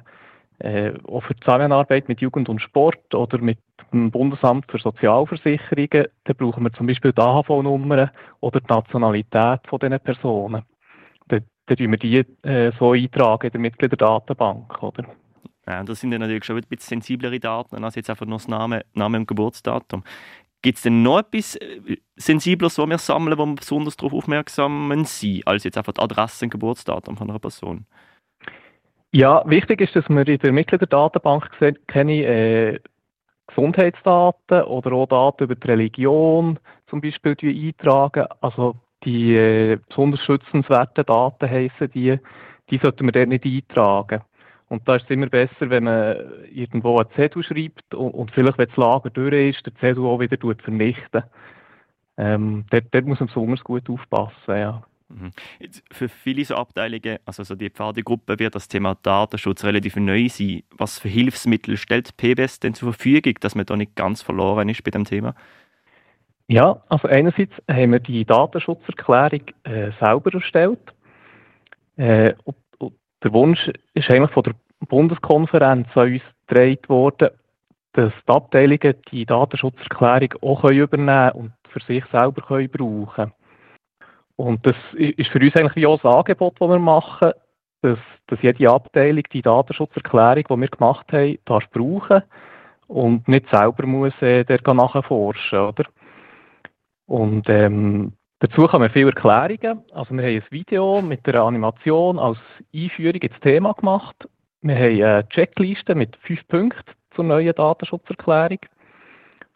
Äh, 0.62 0.92
auch 1.08 1.24
für 1.24 1.34
die 1.34 1.40
Zusammenarbeit 1.40 2.08
mit 2.08 2.20
Jugend 2.20 2.48
und 2.48 2.62
Sport 2.62 3.12
oder 3.16 3.38
mit 3.38 3.58
dem 3.92 4.12
Bundesamt 4.12 4.70
für 4.70 4.78
Sozialversicherungen, 4.78 6.06
da 6.22 6.32
brauchen 6.34 6.62
wir 6.62 6.72
zum 6.72 6.86
Beispiel 6.86 7.12
die 7.12 7.20
AHV-Nummern 7.20 8.10
oder 8.38 8.60
die 8.60 8.72
Nationalität 8.72 9.60
von 9.66 9.80
diesen 9.80 9.98
Personen. 9.98 10.62
Dann 11.26 11.44
tun 11.66 11.90
wir 11.90 11.98
die 11.98 12.24
äh, 12.48 12.70
so 12.78 12.92
eintragen 12.92 13.46
in 13.46 13.52
der 13.52 13.60
Mitgliederdatenbank, 13.60 14.80
oder? 14.84 15.04
Ja, 15.66 15.82
das 15.82 15.98
sind 15.98 16.12
dann 16.12 16.20
natürlich 16.20 16.44
schon 16.44 16.56
ein 16.56 16.62
bisschen 16.68 17.00
sensiblere 17.00 17.40
Daten 17.40 17.82
als 17.82 17.96
jetzt 17.96 18.10
einfach 18.10 18.26
nur 18.26 18.38
das 18.38 18.46
Name, 18.46 18.84
Name 18.94 19.18
und 19.18 19.26
Geburtsdatum. 19.26 20.04
Gibt 20.62 20.76
es 20.76 20.82
denn 20.82 21.02
noch 21.02 21.18
etwas 21.18 21.56
äh, 21.56 21.96
Sensibleres, 22.14 22.78
was 22.78 22.88
wir 22.88 22.98
sammeln, 22.98 23.36
wo 23.36 23.46
wir 23.46 23.56
besonders 23.56 23.96
darauf 23.96 24.12
aufmerksam 24.12 24.92
sind, 25.06 25.44
als 25.44 25.64
jetzt 25.64 25.76
einfach 25.76 25.94
die 25.94 26.02
Adresse 26.02 26.44
und 26.44 26.50
Geburtsdatum 26.50 27.16
von 27.16 27.28
einer 27.28 27.40
Person? 27.40 27.86
Ja, 29.14 29.42
wichtig 29.46 29.82
ist, 29.82 29.94
dass 29.94 30.08
wir 30.08 30.26
in 30.26 30.38
der 30.38 30.52
Mitgliederdatenbank 30.52 31.50
keine 31.86 32.12
äh, 32.24 32.80
Gesundheitsdaten 33.46 34.62
oder 34.62 34.92
auch 34.92 35.06
Daten 35.06 35.44
über 35.44 35.54
die 35.54 35.66
Religion 35.66 36.58
zum 36.88 37.02
Beispiel 37.02 37.36
eintragen. 37.42 38.26
Also 38.40 38.76
die 39.04 39.36
äh, 39.36 39.78
besonders 39.86 40.20
schützenswerten 40.24 41.04
Daten 41.04 41.50
heissen 41.50 41.90
die, 41.92 42.18
die 42.70 42.78
sollten 42.78 43.04
wir 43.04 43.12
dort 43.12 43.28
nicht 43.28 43.44
eintragen. 43.44 44.22
Und 44.68 44.88
da 44.88 44.96
ist 44.96 45.04
es 45.04 45.10
immer 45.10 45.26
besser, 45.26 45.68
wenn 45.68 45.84
man 45.84 46.16
irgendwo 46.50 46.96
einen 46.96 47.10
Zettel 47.14 47.42
schreibt 47.42 47.94
und, 47.94 48.12
und 48.12 48.30
vielleicht, 48.30 48.56
wenn 48.56 48.68
das 48.68 48.76
Lager 48.78 49.10
durch 49.10 49.50
ist, 49.50 49.66
den 49.66 49.76
Zettel 49.76 50.06
auch 50.06 50.20
wieder 50.20 50.38
vernichten. 50.62 51.24
Ähm, 52.16 52.64
dort, 52.70 52.84
dort 52.90 53.04
muss 53.04 53.20
man 53.20 53.26
besonders 53.26 53.62
gut 53.62 53.90
aufpassen, 53.90 54.56
ja. 54.56 54.82
Mhm. 55.12 55.30
Für 55.90 56.08
viele 56.08 56.44
so 56.44 56.54
Abteilungen, 56.56 57.18
also 57.26 57.42
so 57.42 57.54
die 57.54 57.70
Pfadegruppe, 57.70 58.38
wird 58.38 58.54
das 58.54 58.68
Thema 58.68 58.96
Datenschutz 59.02 59.64
relativ 59.64 59.96
neu 59.96 60.28
sein. 60.28 60.62
Was 60.76 60.98
für 60.98 61.08
Hilfsmittel 61.08 61.76
stellt 61.76 62.16
PBS 62.16 62.60
denn 62.60 62.74
zur 62.74 62.92
Verfügung, 62.92 63.34
dass 63.40 63.54
man 63.54 63.66
da 63.66 63.76
nicht 63.76 63.94
ganz 63.94 64.22
verloren 64.22 64.68
ist 64.68 64.82
bei 64.84 64.90
dem 64.90 65.04
Thema? 65.04 65.34
Ja, 66.48 66.82
also 66.88 67.08
einerseits 67.08 67.52
haben 67.70 67.92
wir 67.92 68.00
die 68.00 68.24
Datenschutzerklärung 68.24 69.42
äh, 69.64 69.90
selber 70.00 70.34
erstellt. 70.34 70.80
Äh, 71.96 72.34
und, 72.44 72.56
und 72.78 72.94
der 73.22 73.32
Wunsch 73.32 73.70
ist 73.94 74.10
eigentlich 74.10 74.32
von 74.32 74.42
der 74.42 74.54
Bundeskonferenz 74.88 75.88
an 75.94 76.12
uns 76.12 76.22
getragen 76.46 76.88
worden, 76.88 77.30
dass 77.92 78.12
die 78.26 78.32
Abteilungen 78.32 78.94
die 79.10 79.26
Datenschutzerklärung 79.26 80.34
auch 80.40 80.64
übernehmen 80.64 81.06
können 81.06 81.32
und 81.32 81.52
für 81.68 81.80
sich 81.80 82.04
selber 82.10 82.42
können 82.42 82.68
brauchen 82.70 83.08
können. 83.14 83.32
Und 84.36 84.66
das 84.66 84.76
ist 84.94 85.30
für 85.30 85.40
uns 85.40 85.54
eigentlich 85.54 85.76
wie 85.76 85.86
auch 85.86 86.02
ein 86.02 86.10
Angebot, 86.10 86.54
das 86.60 86.68
wir 86.68 86.78
machen, 86.78 87.32
dass, 87.82 87.98
dass 88.28 88.42
jede 88.42 88.70
Abteilung 88.70 89.24
die 89.32 89.42
Datenschutzerklärung, 89.42 90.44
die 90.48 90.60
wir 90.60 90.68
gemacht 90.68 91.12
haben, 91.12 91.38
darf 91.44 91.68
brauchen 91.70 92.22
und 92.86 93.26
nicht 93.28 93.48
selber 93.50 93.86
muss 93.86 94.14
äh, 94.22 94.44
der 94.44 94.60
nachforschen, 94.74 95.58
oder? 95.58 95.84
Und 97.06 97.48
ähm, 97.48 98.12
dazu 98.38 98.66
kommen 98.66 98.90
viele 98.90 99.10
Erklärungen. 99.10 99.82
Also 99.92 100.14
wir 100.14 100.22
haben 100.22 100.36
ein 100.36 100.44
Video 100.50 101.02
mit 101.02 101.26
einer 101.28 101.42
Animation 101.42 102.18
als 102.18 102.38
Einführung 102.74 103.20
ins 103.20 103.40
Thema 103.40 103.72
gemacht. 103.74 104.16
Wir 104.62 104.76
haben 104.76 105.02
eine 105.02 105.28
Checkliste 105.28 105.94
mit 105.94 106.16
fünf 106.18 106.46
Punkten 106.48 106.92
zur 107.14 107.24
neuen 107.24 107.54
Datenschutzerklärung. 107.54 108.60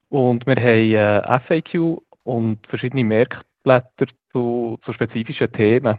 Und 0.08 0.46
wir 0.46 0.56
haben 0.56 1.24
ein 1.24 1.40
FAQ 1.42 2.02
und 2.24 2.66
verschiedene 2.66 3.04
Merkblätter 3.04 4.06
zu, 4.36 4.78
zu 4.84 4.92
spezifischen 4.92 5.50
Themen. 5.52 5.98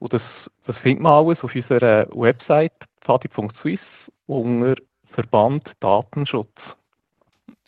Und 0.00 0.12
das, 0.12 0.22
das 0.66 0.76
findet 0.78 1.02
man 1.02 1.12
alles 1.12 1.38
auf 1.44 1.54
unserer 1.54 2.08
Website 2.12 2.72
fadi.swiss 3.02 3.80
unter 4.26 4.74
Verband 5.12 5.70
Datenschutz. 5.78 6.54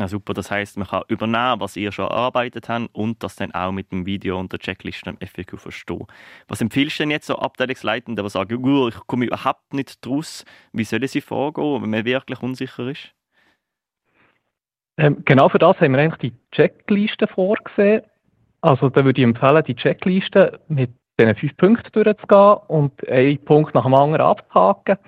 Ja, 0.00 0.08
super, 0.08 0.34
das 0.34 0.50
heißt, 0.50 0.78
man 0.78 0.88
kann 0.88 1.02
übernehmen, 1.06 1.60
was 1.60 1.76
ihr 1.76 1.92
schon 1.92 2.06
erarbeitet 2.06 2.68
habt 2.68 2.88
und 2.92 3.22
das 3.22 3.36
dann 3.36 3.52
auch 3.52 3.70
mit 3.70 3.92
dem 3.92 4.04
Video 4.06 4.40
und 4.40 4.50
der 4.50 4.58
Checkliste 4.58 5.10
im 5.10 5.18
FAQ 5.18 5.60
verstehen. 5.60 6.06
Was 6.48 6.60
empfiehlst 6.60 6.98
du 6.98 7.02
denn 7.04 7.10
jetzt 7.12 7.26
so 7.26 7.36
Abteilungsleitenden, 7.36 8.24
die 8.24 8.30
sagen, 8.30 8.88
ich 8.88 9.06
komme 9.06 9.26
überhaupt 9.26 9.74
nicht 9.74 10.04
draus, 10.04 10.44
wie 10.72 10.84
sollen 10.84 11.06
sie 11.06 11.20
vorgehen, 11.20 11.82
wenn 11.82 11.90
man 11.90 12.04
wirklich 12.04 12.42
unsicher 12.42 12.88
ist? 12.88 13.14
Ähm, 14.96 15.22
genau 15.24 15.48
für 15.48 15.58
das 15.58 15.78
haben 15.80 15.92
wir 15.92 16.00
eigentlich 16.00 16.32
die 16.32 16.50
Checkliste 16.50 17.28
vorgesehen. 17.28 18.02
Also 18.62 18.88
da 18.88 19.04
würde 19.04 19.20
ich 19.20 19.26
empfehlen, 19.26 19.62
die 19.66 19.74
Checkliste 19.74 20.58
mit 20.68 20.90
diesen 21.18 21.34
fünf 21.34 21.56
Punkten 21.56 21.90
durchzugehen 21.92 22.58
und 22.68 23.08
einen 23.08 23.44
Punkt 23.44 23.74
nach 23.74 23.82
dem 23.84 23.94
anderen 23.94 24.24
abzuhaken. 24.24 24.98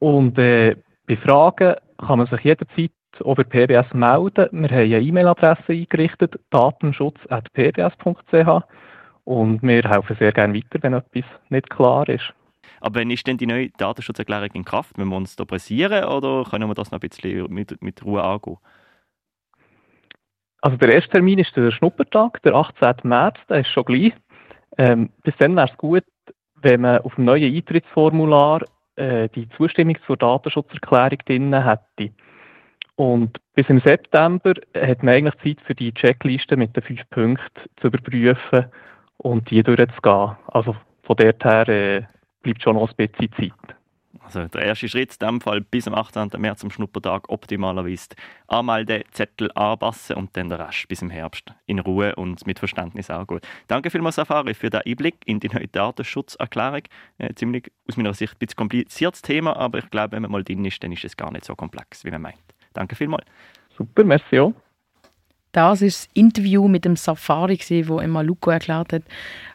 Und 0.00 0.36
äh, 0.38 0.74
bei 1.06 1.16
Fragen 1.16 1.76
kann 1.98 2.18
man 2.18 2.26
sich 2.26 2.40
jederzeit 2.40 2.90
über 3.20 3.44
PBS 3.44 3.94
melden. 3.94 4.48
Wir 4.50 4.70
haben 4.70 4.80
eine 4.80 5.00
E-Mail-Adresse 5.00 5.72
eingerichtet, 5.72 6.34
datenschutz.pbs.ch 6.50 8.64
und 9.24 9.62
wir 9.62 9.82
helfen 9.82 10.16
sehr 10.18 10.32
gerne 10.32 10.54
weiter, 10.54 10.82
wenn 10.82 10.94
etwas 10.94 11.24
nicht 11.48 11.70
klar 11.70 12.08
ist. 12.08 12.34
Aber 12.80 13.00
wann 13.00 13.10
ist 13.10 13.26
denn 13.26 13.38
die 13.38 13.46
neue 13.46 13.70
Datenschutzerklärung 13.70 14.50
in 14.52 14.64
Kraft? 14.64 14.98
Müssen 14.98 15.10
wir 15.10 15.16
uns 15.16 15.36
da 15.36 15.44
pressieren 15.44 16.04
oder 16.04 16.44
können 16.44 16.68
wir 16.68 16.74
das 16.74 16.90
noch 16.90 17.00
ein 17.00 17.08
bisschen 17.08 17.52
mit, 17.52 17.80
mit 17.82 18.04
Ruhe 18.04 18.22
angehen? 18.22 18.58
Also 20.64 20.78
der 20.78 20.94
erste 20.94 21.10
Termin 21.10 21.40
ist 21.40 21.54
der 21.56 21.70
Schnuppertag, 21.72 22.40
der 22.40 22.54
18. 22.54 22.94
März, 23.02 23.36
der 23.50 23.60
ist 23.60 23.68
schon 23.68 23.84
gleich. 23.84 24.14
Ähm, 24.78 25.10
bis 25.22 25.34
dann 25.38 25.56
wäre 25.56 25.68
es 25.70 25.76
gut, 25.76 26.04
wenn 26.62 26.80
man 26.80 27.00
auf 27.00 27.14
dem 27.16 27.26
neuen 27.26 27.54
Eintrittsformular 27.54 28.62
äh, 28.96 29.28
die 29.34 29.46
Zustimmung 29.58 29.98
zur 30.06 30.16
Datenschutzerklärung 30.16 31.18
drin 31.26 31.52
hätte. 31.52 32.14
Und 32.96 33.38
bis 33.54 33.68
im 33.68 33.80
September 33.80 34.54
hat 34.74 35.02
man 35.02 35.16
eigentlich 35.16 35.34
Zeit 35.44 35.66
für 35.66 35.74
die 35.74 35.92
Checkliste 35.92 36.56
mit 36.56 36.74
den 36.74 36.82
fünf 36.82 37.10
Punkten 37.10 37.70
zu 37.78 37.88
überprüfen 37.88 38.64
und 39.18 39.50
die 39.50 39.62
durchzugehen. 39.62 40.36
Also 40.46 40.74
von 41.02 41.16
dort 41.16 41.44
her 41.44 41.68
äh, 41.68 42.02
bleibt 42.40 42.62
schon 42.62 42.76
noch 42.76 42.88
ein 42.88 42.96
bisschen 42.96 43.30
Zeit. 43.34 43.73
Also 44.24 44.46
der 44.48 44.62
erste 44.62 44.88
Schritt 44.88 45.12
in 45.12 45.18
diesem 45.18 45.40
Fall 45.40 45.60
bis 45.60 45.86
am 45.86 45.94
18. 45.94 46.30
März 46.38 46.64
am 46.64 46.70
Schnuppertag 46.70 47.28
optimalerweise 47.28 48.08
anmelden, 48.48 49.02
Zettel 49.10 49.50
anpassen 49.54 50.16
und 50.16 50.36
dann 50.36 50.48
der 50.48 50.60
Rest 50.60 50.88
bis 50.88 51.02
im 51.02 51.10
Herbst 51.10 51.52
in 51.66 51.78
Ruhe 51.78 52.14
und 52.16 52.46
mit 52.46 52.58
Verständnis 52.58 53.10
auch 53.10 53.26
gut. 53.26 53.42
Danke 53.68 53.90
vielmals, 53.90 54.16
Safari, 54.16 54.54
für 54.54 54.70
den 54.70 54.80
Einblick 54.86 55.16
in 55.26 55.40
die 55.40 55.48
neue 55.48 55.68
Datenschutzerklärung. 55.68 56.82
Äh, 57.18 57.34
ziemlich 57.34 57.70
aus 57.88 57.96
meiner 57.96 58.14
Sicht 58.14 58.34
ein 58.34 58.38
bisschen 58.38 58.56
kompliziertes 58.56 59.22
Thema, 59.22 59.56
aber 59.56 59.78
ich 59.78 59.90
glaube, 59.90 60.12
wenn 60.12 60.22
man 60.22 60.30
mal 60.30 60.44
drin 60.44 60.64
ist, 60.64 60.82
dann 60.82 60.92
ist 60.92 61.04
es 61.04 61.16
gar 61.16 61.30
nicht 61.30 61.44
so 61.44 61.54
komplex, 61.54 62.04
wie 62.04 62.10
man 62.10 62.22
meint. 62.22 62.38
Danke 62.72 62.96
vielmals. 62.96 63.26
Super, 63.76 64.04
merci 64.04 64.40
auch. 64.40 64.52
Das 65.54 65.82
ist 65.82 66.00
das 66.00 66.08
Interview 66.14 66.66
mit 66.66 66.84
dem 66.84 66.96
Safari, 66.96 67.60
wo 67.86 68.00
Emma 68.00 68.22
Luco 68.22 68.50
erklärt 68.50 68.92
hat, 68.92 69.02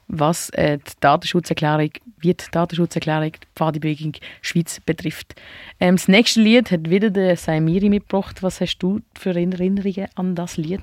was 0.08 0.50
äh, 0.52 0.78
die 0.78 0.94
Datenschutzerklärung, 1.02 1.92
wie 2.20 2.34
die 2.34 2.52
Datenschutzerklärung 2.52 3.34
die 3.34 3.48
Pfadebewegung 3.54 4.14
Schweiz 4.42 4.80
betrifft. 4.80 5.36
Ähm, 5.82 5.98
das 5.98 6.08
nächste 6.08 6.40
Lied 6.40 6.72
hat 6.72 6.90
wieder 6.90 7.10
der 7.10 7.36
Saimiri 7.36 7.90
mitgebracht. 7.90 8.42
Was 8.42 8.62
hast 8.62 8.78
du 8.78 9.02
für 9.14 9.32
Erinnerungen 9.32 10.08
an 10.16 10.36
das 10.36 10.56
Lied? 10.56 10.82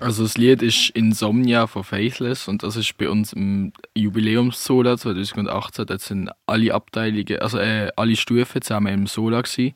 Also 0.00 0.22
das 0.22 0.38
Lied 0.38 0.62
ist 0.62 0.88
Insomnia 0.90 1.66
von 1.66 1.84
Faithless 1.84 2.48
und 2.48 2.62
das 2.62 2.76
ist 2.76 2.96
bei 2.96 3.10
uns 3.10 3.34
im 3.34 3.74
Jubiläumssola 3.94 4.96
2018. 4.96 5.84
Dort 5.84 6.00
sind 6.00 6.30
alle 6.46 6.72
Abteilungen, 6.72 7.40
also 7.40 7.58
äh, 7.58 7.90
alle 7.94 8.16
Stufen 8.16 8.62
zusammen 8.62 8.92
im 8.92 9.06
Sola 9.06 9.42
gewesen. 9.42 9.74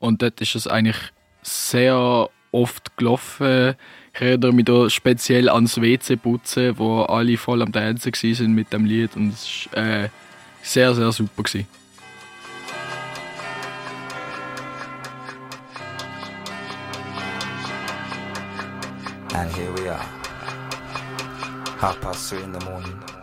Und 0.00 0.22
dort 0.22 0.40
ist 0.40 0.56
es 0.56 0.66
eigentlich 0.66 0.98
sehr 1.42 2.28
oft 2.56 2.96
gelaufen. 2.96 3.74
Ich 4.14 4.20
erinnere 4.20 4.52
mich 4.52 4.64
da 4.64 4.88
speziell 4.88 5.48
ans 5.48 5.80
WC 5.80 6.16
putzen, 6.16 6.78
wo 6.78 7.02
alle 7.02 7.36
voll 7.36 7.62
am 7.62 7.72
Tanzen 7.72 8.12
waren 8.12 8.52
mit 8.52 8.72
dem 8.72 8.84
Lied 8.86 9.14
und 9.14 9.34
es 9.34 9.68
war 9.72 9.84
äh, 9.84 10.08
sehr, 10.62 10.94
sehr 10.94 11.12
super. 11.12 11.42
Gewesen. 11.42 11.66
And 19.34 19.54
here 19.54 19.70
we 19.76 19.90
are, 19.90 20.00
half 21.78 22.00
past 22.00 22.30
three 22.30 22.42
in 22.42 22.54
the 22.54 22.64
morning. 22.64 23.15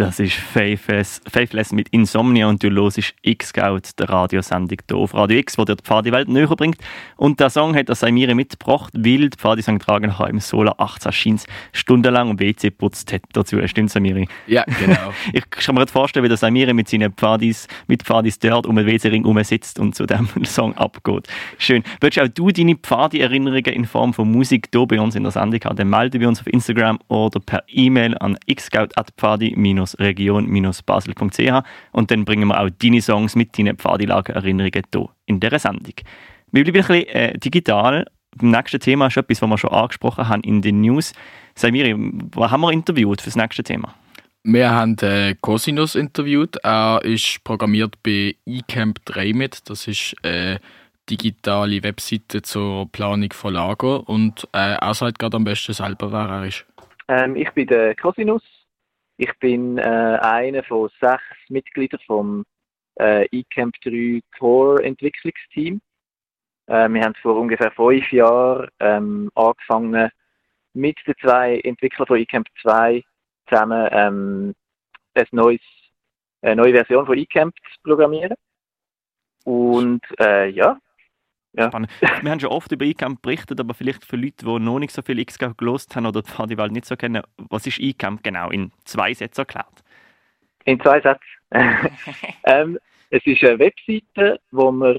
Das 0.00 0.18
ist 0.18 0.32
Faithless, 0.32 1.20
Faithless 1.30 1.72
mit 1.72 1.90
Insomnia 1.90 2.46
und 2.46 2.62
du 2.62 2.70
hörst 2.70 3.12
X-Scout, 3.20 3.82
der 3.98 4.08
Radiosendung 4.08 4.78
hier 4.88 4.96
auf 4.96 5.12
Radio 5.12 5.36
X, 5.36 5.58
wo 5.58 5.66
dir 5.66 5.76
die 5.76 5.82
Pfadi-Welt 5.84 6.26
näher 6.26 6.46
bringt. 6.46 6.78
Und 7.18 7.38
der 7.38 7.50
Song 7.50 7.76
hat 7.76 7.90
das 7.90 8.00
Saimire 8.00 8.34
mitgebracht, 8.34 8.94
weil 8.96 9.28
die 9.28 9.78
tragen 9.78 10.18
haben 10.18 10.30
im 10.30 10.40
Solar 10.40 10.76
18 10.78 11.12
Scheins 11.12 11.46
stundenlang 11.72 12.40
WC 12.40 12.70
putzt 12.70 13.12
hat 13.12 13.20
dazu. 13.34 13.58
Stimmt, 13.66 13.90
Samiri? 13.90 14.26
Ja, 14.46 14.64
genau. 14.64 15.12
ich 15.34 15.50
kann 15.50 15.74
mir 15.74 15.86
vorstellen, 15.86 16.24
wie 16.24 16.28
der 16.28 16.38
Samiri 16.38 16.72
mit 16.72 16.88
seinen 16.88 17.12
Pfadis, 17.12 17.68
mit 17.86 18.02
Pfadis 18.02 18.38
dort 18.38 18.64
um 18.64 18.76
den 18.76 18.86
WC-Ring 18.86 19.44
sitzt 19.44 19.78
und 19.78 19.94
zu 19.94 20.06
diesem 20.06 20.28
Song 20.46 20.74
abgeht. 20.78 21.28
Schön. 21.58 21.82
Willst 22.00 22.18
auch 22.18 22.28
du 22.28 22.50
deine 22.50 22.76
Pfadi-Erinnerungen 22.76 23.74
in 23.74 23.84
Form 23.84 24.14
von 24.14 24.30
Musik 24.30 24.68
hier 24.72 24.86
bei 24.86 24.98
uns 24.98 25.14
in 25.14 25.24
der 25.24 25.32
Sendung 25.32 25.60
haben? 25.62 25.76
Dann 25.76 25.90
melde 25.90 26.18
bei 26.18 26.26
uns 26.26 26.40
auf 26.40 26.46
Instagram 26.46 27.00
oder 27.08 27.38
per 27.38 27.64
E-Mail 27.68 28.16
an 28.16 28.38
xscout.pfadi- 28.50 29.58
region-basel.ch 29.98 31.62
und 31.92 32.10
dann 32.10 32.24
bringen 32.24 32.48
wir 32.48 32.60
auch 32.60 32.70
deine 32.70 33.02
Songs 33.02 33.36
mit 33.36 33.58
deinen 33.58 33.76
Pfadilager-Erinnerungen 33.76 34.82
hier 34.92 35.08
in 35.26 35.40
dieser 35.40 35.58
Sendung. 35.58 35.94
Wir 36.52 36.64
bleiben 36.64 36.78
ein 36.78 36.86
bisschen 36.86 37.06
äh, 37.08 37.38
digital. 37.38 38.06
Das 38.32 38.42
nächste 38.42 38.78
Thema 38.78 39.08
ist 39.08 39.16
etwas, 39.16 39.42
was 39.42 39.48
wir 39.48 39.58
schon 39.58 39.70
angesprochen 39.70 40.28
haben 40.28 40.42
in 40.42 40.62
den 40.62 40.80
News. 40.80 41.12
Samiri, 41.54 41.94
was 42.34 42.50
haben 42.50 42.60
wir 42.60 42.72
interviewt 42.72 43.20
für 43.20 43.26
das 43.26 43.36
nächste 43.36 43.62
Thema? 43.62 43.94
Wir 44.42 44.70
haben 44.70 44.96
äh, 45.02 45.34
Cosinus 45.40 45.94
interviewt. 45.94 46.56
Er 46.62 47.00
ist 47.04 47.44
programmiert 47.44 48.02
bei 48.02 48.36
eCamp 48.46 49.04
3 49.04 49.32
mit. 49.34 49.68
Das 49.68 49.86
ist 49.86 50.16
eine 50.22 50.60
digitale 51.10 51.82
Webseite 51.82 52.40
zur 52.40 52.90
Planung 52.90 53.32
von 53.32 53.52
Lager. 53.52 54.08
Und 54.08 54.48
äh, 54.52 54.76
er 54.80 54.94
sagt 54.94 55.18
gerade 55.18 55.36
am 55.36 55.44
besten 55.44 55.74
selber, 55.74 56.10
wer 56.10 56.28
er 56.28 56.46
ist. 56.46 56.64
Ähm, 57.08 57.36
ich 57.36 57.50
bin 57.50 57.66
der 57.66 57.94
Cosinus. 57.96 58.42
Ich 59.22 59.38
bin 59.38 59.76
äh, 59.76 59.82
einer 59.82 60.64
von 60.64 60.88
sechs 60.98 61.22
Mitgliedern 61.50 62.00
vom 62.06 62.46
äh, 62.98 63.26
eCamp 63.30 63.74
3 63.84 64.22
Core 64.38 64.82
Entwicklungsteam. 64.82 65.82
Äh, 66.66 66.88
wir 66.88 67.04
haben 67.04 67.14
vor 67.20 67.36
ungefähr 67.36 67.70
fünf 67.72 68.10
Jahren 68.12 68.70
ähm, 68.80 69.30
angefangen, 69.34 70.08
mit 70.72 70.96
den 71.06 71.14
zwei 71.20 71.60
Entwicklern 71.64 72.06
von 72.06 72.18
eCamp 72.18 72.46
2 72.62 73.02
zusammen 73.46 73.88
ähm, 73.92 74.54
ein 75.12 75.26
neues, 75.32 75.60
eine 76.40 76.56
neue 76.56 76.72
Version 76.72 77.04
von 77.04 77.18
eCamp 77.18 77.54
zu 77.56 77.80
programmieren. 77.82 78.34
Und 79.44 80.00
äh, 80.18 80.48
ja. 80.48 80.78
Ja. 81.52 81.72
Wir 81.72 82.30
haben 82.30 82.40
schon 82.40 82.50
oft 82.50 82.70
über 82.72 82.84
eCamp 82.84 83.22
berichtet, 83.22 83.58
aber 83.60 83.74
vielleicht 83.74 84.04
für 84.04 84.16
Leute, 84.16 84.44
die 84.44 84.58
noch 84.58 84.78
nicht 84.78 84.92
so 84.92 85.02
viel 85.02 85.24
Xcamp 85.24 85.58
gelost 85.58 85.96
haben 85.96 86.06
oder 86.06 86.22
die 86.22 86.30
Fadiwelt 86.30 86.72
nicht 86.72 86.84
so 86.84 86.96
kennen, 86.96 87.22
was 87.36 87.66
ist 87.66 87.80
eCamp 87.80 88.22
genau 88.22 88.50
in 88.50 88.72
zwei 88.84 89.12
Sätzen 89.14 89.40
erklärt? 89.40 89.82
In 90.64 90.80
zwei 90.80 91.00
Sätzen. 91.00 91.24
ähm, 92.44 92.78
es 93.10 93.26
ist 93.26 93.42
eine 93.42 93.58
Webseite, 93.58 94.40
wo 94.52 94.70
man 94.70 94.98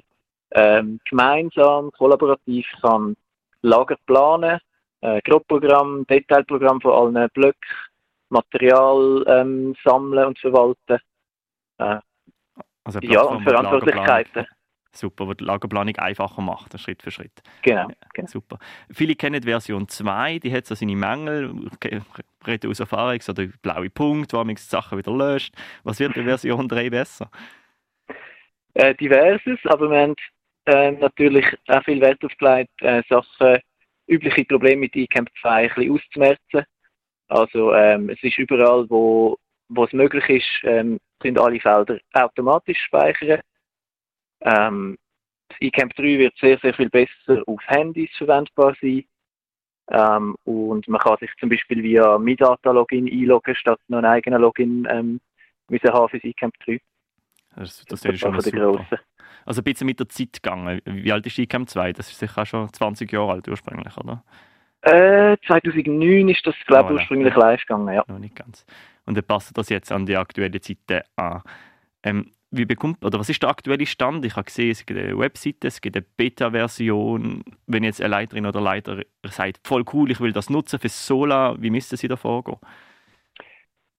ähm, 0.51 0.99
gemeinsam, 1.09 1.91
kollaborativ 1.91 2.65
kann 2.81 3.15
Lager 3.61 3.97
planen, 4.05 4.59
äh, 5.01 5.21
Grobprogramm, 5.21 6.05
Detailprogramm 6.07 6.81
von 6.81 7.15
allen 7.15 7.29
Blöcken, 7.29 7.59
Material 8.29 9.23
ähm, 9.27 9.75
sammeln 9.83 10.25
und 10.25 10.39
verwalten. 10.39 10.99
Äh, 11.77 11.99
also 12.83 12.99
ja, 13.01 13.21
und 13.21 13.43
Verantwortlichkeiten. 13.43 14.45
Super, 14.93 15.27
wo 15.27 15.33
die 15.33 15.43
Lagerplanung 15.43 15.95
einfacher 15.97 16.41
macht, 16.41 16.77
Schritt 16.79 17.01
für 17.01 17.11
Schritt. 17.11 17.41
Genau, 17.61 17.87
genau. 18.13 18.27
Super. 18.27 18.59
Viele 18.91 19.15
kennen 19.15 19.41
Version 19.41 19.87
2, 19.87 20.39
die 20.39 20.53
hat 20.53 20.65
so 20.65 20.75
seine 20.75 20.95
Mängel, 20.95 21.53
reden 22.45 22.69
aus 22.69 22.79
Erfahrung, 22.79 23.21
so 23.21 23.31
der 23.31 23.49
blaue 23.61 23.89
Punkt, 23.89 24.33
wo 24.33 24.37
man 24.37 24.55
die 24.55 24.61
Sachen 24.61 24.97
wieder 24.97 25.15
löscht. 25.15 25.55
Was 25.83 25.99
wird 25.99 26.13
bei 26.13 26.23
Version 26.23 26.67
3 26.67 26.89
besser? 26.89 27.31
Äh, 28.73 28.95
diverses, 28.95 29.59
aber 29.65 29.89
wir 29.89 29.99
haben 29.99 30.15
äh, 30.65 30.91
natürlich 30.91 31.45
auch 31.67 31.83
viel 31.83 32.01
Wert 32.01 32.23
aufgelegt, 32.23 32.81
äh, 32.81 33.01
Sachen, 33.09 33.59
übliche 34.07 34.45
Probleme 34.45 34.81
mit 34.81 34.95
eCamp 34.95 35.29
2 35.41 35.49
ein 35.49 35.67
bisschen 35.69 35.91
auszumerzen. 35.93 36.65
Also 37.27 37.73
ähm, 37.73 38.09
es 38.09 38.21
ist 38.23 38.37
überall, 38.37 38.89
wo, 38.89 39.37
wo 39.69 39.85
es 39.85 39.93
möglich 39.93 40.27
ist, 40.29 40.63
ähm, 40.63 40.99
sind 41.21 41.39
alle 41.39 41.59
Felder 41.59 41.97
automatisch 42.13 42.79
speichern. 42.85 43.39
Ähm, 44.41 44.97
das 45.49 45.57
eCamp 45.59 45.95
3 45.95 46.03
wird 46.19 46.37
sehr, 46.39 46.57
sehr 46.59 46.73
viel 46.73 46.89
besser 46.89 47.43
auf 47.45 47.59
Handys 47.67 48.09
verwendbar 48.17 48.75
sein. 48.81 49.03
Ähm, 49.89 50.35
und 50.45 50.87
man 50.87 51.01
kann 51.01 51.17
sich 51.19 51.31
zum 51.39 51.49
Beispiel 51.49 51.83
via 51.83 52.17
MiData-Login 52.17 53.11
einloggen, 53.11 53.55
statt 53.55 53.79
noch 53.87 53.97
einen 53.97 54.05
eigenen 54.05 54.41
Login 54.41 54.87
ähm, 54.89 55.19
müssen 55.69 55.91
haben 55.91 56.09
für 56.09 56.17
das 56.17 56.25
eCamp 56.25 56.53
3. 56.65 56.79
Das, 57.55 57.85
das, 57.85 58.01
das 58.01 58.13
ist 58.13 58.19
schon 58.21 58.39
super. 58.39 58.85
Also 59.45 59.61
ein 59.61 59.63
bisschen 59.63 59.87
mit 59.87 59.99
der 59.99 60.07
Zeit 60.07 60.41
gegangen. 60.41 60.81
Wie 60.85 61.11
alt 61.11 61.25
ist 61.25 61.39
eCamp 61.39 61.69
2? 61.69 61.93
Das 61.93 62.09
ist 62.09 62.19
sicher 62.19 62.45
schon 62.45 62.71
20 62.71 63.11
Jahre 63.11 63.33
alt 63.33 63.47
ursprünglich, 63.47 63.97
oder? 63.97 64.23
Äh, 64.83 65.37
2009 65.45 66.29
ist 66.29 66.45
das, 66.45 66.55
glaube 66.65 66.89
ich, 66.89 66.91
oh, 66.91 66.99
ursprünglich 66.99 67.35
live 67.35 67.61
gegangen, 67.61 67.93
ja. 67.93 68.03
Noch 68.07 68.19
nicht 68.19 68.35
ganz. 68.35 68.65
Und 69.05 69.15
dann 69.15 69.23
passt 69.25 69.55
das 69.57 69.69
jetzt 69.69 69.91
an 69.91 70.05
die 70.05 70.15
aktuelle 70.15 70.59
Zeit 70.61 71.05
an. 71.15 71.41
Ähm, 72.03 72.31
wie 72.51 72.65
bekommt, 72.65 73.03
oder 73.05 73.17
was 73.17 73.29
ist 73.29 73.41
der 73.41 73.49
aktuelle 73.49 73.85
Stand? 73.85 74.25
Ich 74.25 74.35
habe 74.35 74.45
gesehen, 74.45 74.71
es 74.71 74.85
gibt 74.85 74.99
eine 74.99 75.17
Webseite, 75.17 75.67
es 75.67 75.79
gibt 75.79 75.95
eine 75.95 76.05
Beta-Version. 76.17 77.43
Wenn 77.65 77.83
jetzt 77.83 78.01
eine 78.01 78.09
Leiterin 78.09 78.45
oder 78.45 78.59
Leiter 78.59 79.01
sagt, 79.23 79.61
voll 79.65 79.85
cool, 79.93 80.11
ich 80.11 80.19
will 80.19 80.33
das 80.33 80.49
nutzen 80.49 80.77
für 80.77 80.89
Sola, 80.89 81.55
wie 81.59 81.69
müssten 81.69 81.95
Sie 81.95 82.09
da 82.09 82.17
vorgehen? 82.17 82.57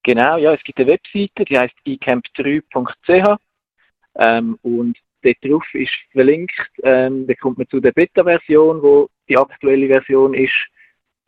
Genau, 0.02 0.36
ja, 0.36 0.52
es 0.52 0.62
gibt 0.64 0.78
eine 0.78 0.90
Webseite, 0.90 1.44
die 1.44 1.58
heißt 1.58 1.74
ecamp3.ch 1.86 3.38
ähm, 4.16 4.58
und 4.62 4.98
dort 5.22 5.36
drauf 5.42 5.64
ist 5.74 5.92
verlinkt, 6.10 6.70
ähm, 6.82 7.26
da 7.26 7.34
kommt 7.34 7.58
man 7.58 7.68
zu 7.68 7.80
der 7.80 7.92
Beta-Version, 7.92 8.82
wo 8.82 9.08
die 9.28 9.38
aktuelle 9.38 9.86
Version 9.86 10.34
ist 10.34 10.66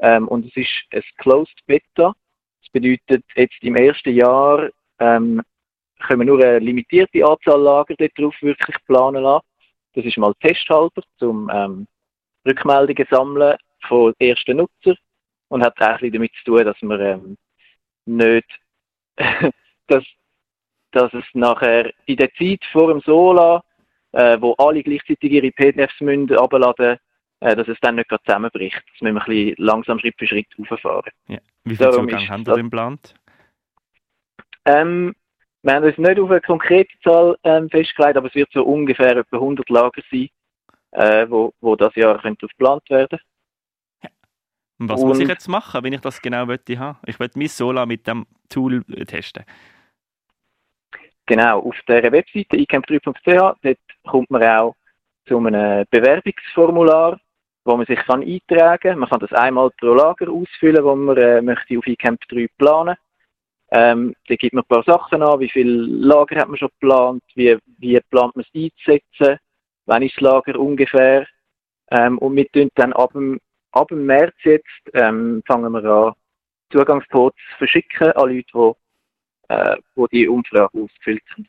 ähm, 0.01 0.29
und 0.29 0.47
es 0.47 0.57
ist 0.57 0.85
ein 0.93 1.03
Closed 1.19 1.59
Beta. 1.67 2.15
Das 2.61 2.71
bedeutet, 2.73 3.25
jetzt 3.37 3.63
im 3.63 3.77
ersten 3.77 4.13
Jahr 4.13 4.69
ähm, 4.99 5.41
können 6.07 6.21
wir 6.21 6.27
nur 6.27 6.45
eine 6.45 6.59
limitierte 6.59 7.25
Anzahl 7.25 7.61
Lager 7.61 7.95
dort 7.97 8.19
drauf 8.19 8.35
wirklich 8.41 8.77
planen 8.87 9.23
lassen. 9.23 9.47
Das 9.95 10.05
ist 10.05 10.19
mal 10.19 10.35
testhalber, 10.41 11.03
zum 11.19 11.51
ähm, 11.53 11.87
Rückmeldungen 12.47 13.07
sammeln 13.11 13.57
von 13.87 14.15
ersten 14.19 14.57
Nutzern 14.57 14.97
und 15.49 15.63
hat 15.63 15.81
auch 15.81 15.99
damit 16.01 16.33
zu 16.37 16.45
tun, 16.45 16.65
dass 16.65 16.81
man 16.83 17.01
ähm, 17.01 17.37
nicht, 18.07 18.49
dass, 19.87 20.05
dass 20.93 21.15
es 21.15 21.25
nachher 21.35 21.93
in 22.07 22.17
der 22.17 22.33
Zeit 22.35 22.65
vor 22.73 22.89
dem 22.89 23.01
Sola, 23.01 23.63
äh, 24.13 24.37
wo 24.41 24.55
alle 24.55 24.83
gleichzeitig 24.83 25.31
ihre 25.31 25.53
PDFs 25.53 26.01
müssen 26.01 26.37
abladen 26.37 26.99
äh, 27.41 27.55
dass 27.55 27.69
es 27.69 27.79
dann 27.81 27.97
nicht 27.97 28.09
gerade 28.09 28.23
zusammenbricht. 28.25 28.77
Das 28.77 29.01
müssen 29.01 29.15
wir 29.15 29.23
ein 29.23 29.27
bisschen 29.27 29.55
langsam 29.59 29.99
Schritt 29.99 30.15
für 30.19 30.27
Schritt 30.27 30.47
hochfahren. 30.59 31.13
Ja. 31.29 31.39
Wie 31.65 31.77
viel 31.77 31.87
Darum 31.87 32.09
Zugang 32.09 32.29
haben 32.29 32.45
Sie 32.45 32.53
denn 32.53 32.65
geplant? 32.65 33.15
Ähm, 34.65 35.15
wir 35.65 35.75
haben 35.75 35.85
uns 35.85 35.97
nicht 35.97 36.21
auf 36.21 36.31
eine 36.31 36.41
konkrete 36.43 36.93
Zahl 37.03 37.37
ähm, 37.43 37.71
festgelegt, 37.71 38.19
aber 38.19 38.29
es 38.29 38.35
wird 38.35 38.53
so 38.53 38.63
ungefähr 38.65 39.17
etwa 39.17 39.37
100 39.37 39.69
Lager 39.71 40.03
sein, 40.11 40.29
äh, 40.93 41.27
wo, 41.29 41.55
wo 41.61 41.75
das 41.75 41.95
Jahr 41.95 42.21
könnte 42.21 42.47
geplant 42.47 42.83
werden. 42.91 43.19
Und 44.79 44.89
was 44.91 45.01
Und, 45.01 45.09
muss 45.09 45.21
ich 45.21 45.29
jetzt 45.29 45.49
machen, 45.49 45.83
wenn 45.83 45.95
ich 45.95 46.01
das 46.01 46.21
genau 46.21 46.45
möchte 46.45 46.79
haben? 46.79 46.99
Ich 47.07 47.19
möchte 47.19 47.39
mein 47.39 47.49
Sola 47.49 47.87
mit 47.87 48.07
dem 48.07 48.27
Tool 48.51 48.85
testen. 49.07 49.45
Genau, 51.27 51.61
auf 51.61 51.77
der 51.89 52.13
Webseite 52.13 52.57
icamp3.ch, 52.59 53.57
dort 53.63 53.79
kommt 54.07 54.31
man 54.31 54.43
auch 54.43 54.77
zu 55.27 55.39
einem 55.39 55.87
Bewerbungsformular, 55.91 57.19
wo 57.65 57.77
man 57.77 57.87
sich 57.87 57.99
kann 58.01 58.23
eintragen 58.23 58.91
kann. 58.91 58.99
Man 58.99 59.09
kann 59.09 59.21
das 59.21 59.33
einmal 59.33 59.71
pro 59.71 59.95
Lager 59.95 60.31
ausfüllen, 60.31 60.85
wo 60.85 60.95
man 60.95 61.17
äh, 61.17 61.41
möchte 61.41 61.79
auf 61.79 61.87
eCamp 61.87 62.21
3 62.29 62.49
planen. 62.59 62.97
Ähm, 63.77 64.15
da 64.29 64.37
gibt 64.37 64.55
man 64.55 64.63
ein 64.63 64.69
paar 64.69 64.85
Sachen 64.85 65.21
an, 65.21 65.41
wie 65.41 65.51
viele 65.51 65.73
Lager 65.73 66.37
hat 66.37 66.49
man 66.49 66.57
schon 66.57 66.69
geplant, 66.69 67.25
wie, 67.35 67.59
wie 67.79 67.99
plant 68.09 68.37
man 68.37 68.45
es 68.45 68.63
einzusetzen, 68.63 69.41
wann 69.87 70.03
ist 70.03 70.15
das 70.15 70.21
Lager 70.23 70.61
ungefähr. 70.61 71.27
Ähm, 71.91 72.19
und 72.19 72.37
wir 72.37 72.49
tun 72.53 72.71
dann 72.77 72.93
ab 72.93 73.13
dem, 73.15 73.41
ab 73.73 73.89
dem 73.89 74.07
März 74.07 74.37
jetzt, 74.45 74.65
ähm, 74.93 75.43
fangen 75.45 75.73
wir 75.73 75.85
an, 75.85 76.13
Zugangscodes 76.71 77.37
zu 77.51 77.59
verschicken 77.59 78.13
an 78.13 78.29
Leute, 78.29 78.47
die, 78.55 79.55
äh, 79.55 79.77
die 79.97 80.07
die 80.13 80.29
Umfrage 80.29 80.71
ausgefüllt 80.81 81.25
haben. 81.33 81.49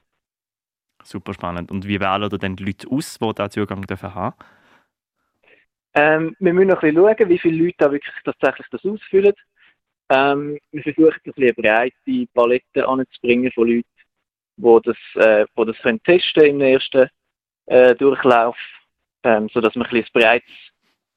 Super 1.04 1.36
spannend. 1.36 1.70
Und 1.70 1.88
wie 1.88 2.00
wählen 2.00 2.24
ihr 2.24 2.40
denn 2.40 2.56
die 2.56 2.64
Leute 2.64 2.88
aus, 2.90 3.20
die 3.20 3.34
diesen 3.34 3.52
Zugang 3.52 3.84
dürfen 3.84 4.16
haben? 4.16 4.36
Ähm, 5.94 6.36
wir 6.40 6.54
müssen 6.54 6.70
noch 6.70 6.82
ein 6.82 6.96
bisschen 6.96 7.16
schauen, 7.18 7.30
wie 7.30 7.38
viele 7.38 7.64
Leute 7.64 7.76
da 7.78 7.92
wirklich 7.92 8.16
tatsächlich 8.24 8.68
das 8.72 8.84
ausfüllen. 8.84 9.34
Ähm, 10.10 10.60
wir 10.72 10.84
versuchen 10.84 11.14
ein 11.14 11.22
bisschen 11.24 11.44
eine 11.44 11.54
breite 11.54 12.28
Palette 12.34 12.88
anzubringen 12.88 13.52
von 13.52 13.68
Leuten, 13.68 13.88
die 14.58 14.80
das, 14.84 14.98
äh, 15.16 15.46
die 15.58 15.66
das 15.66 15.78
können 15.80 16.04
testen 16.04 16.46
im 16.46 16.62
ersten 16.62 17.10
äh, 17.66 17.96
Durchlauf, 17.96 18.58
ähm, 19.24 19.50
sodass 19.52 19.76
wir 19.76 19.84
ein, 19.84 19.90
bisschen 19.90 20.06
ein 20.06 20.22
breites 20.22 20.52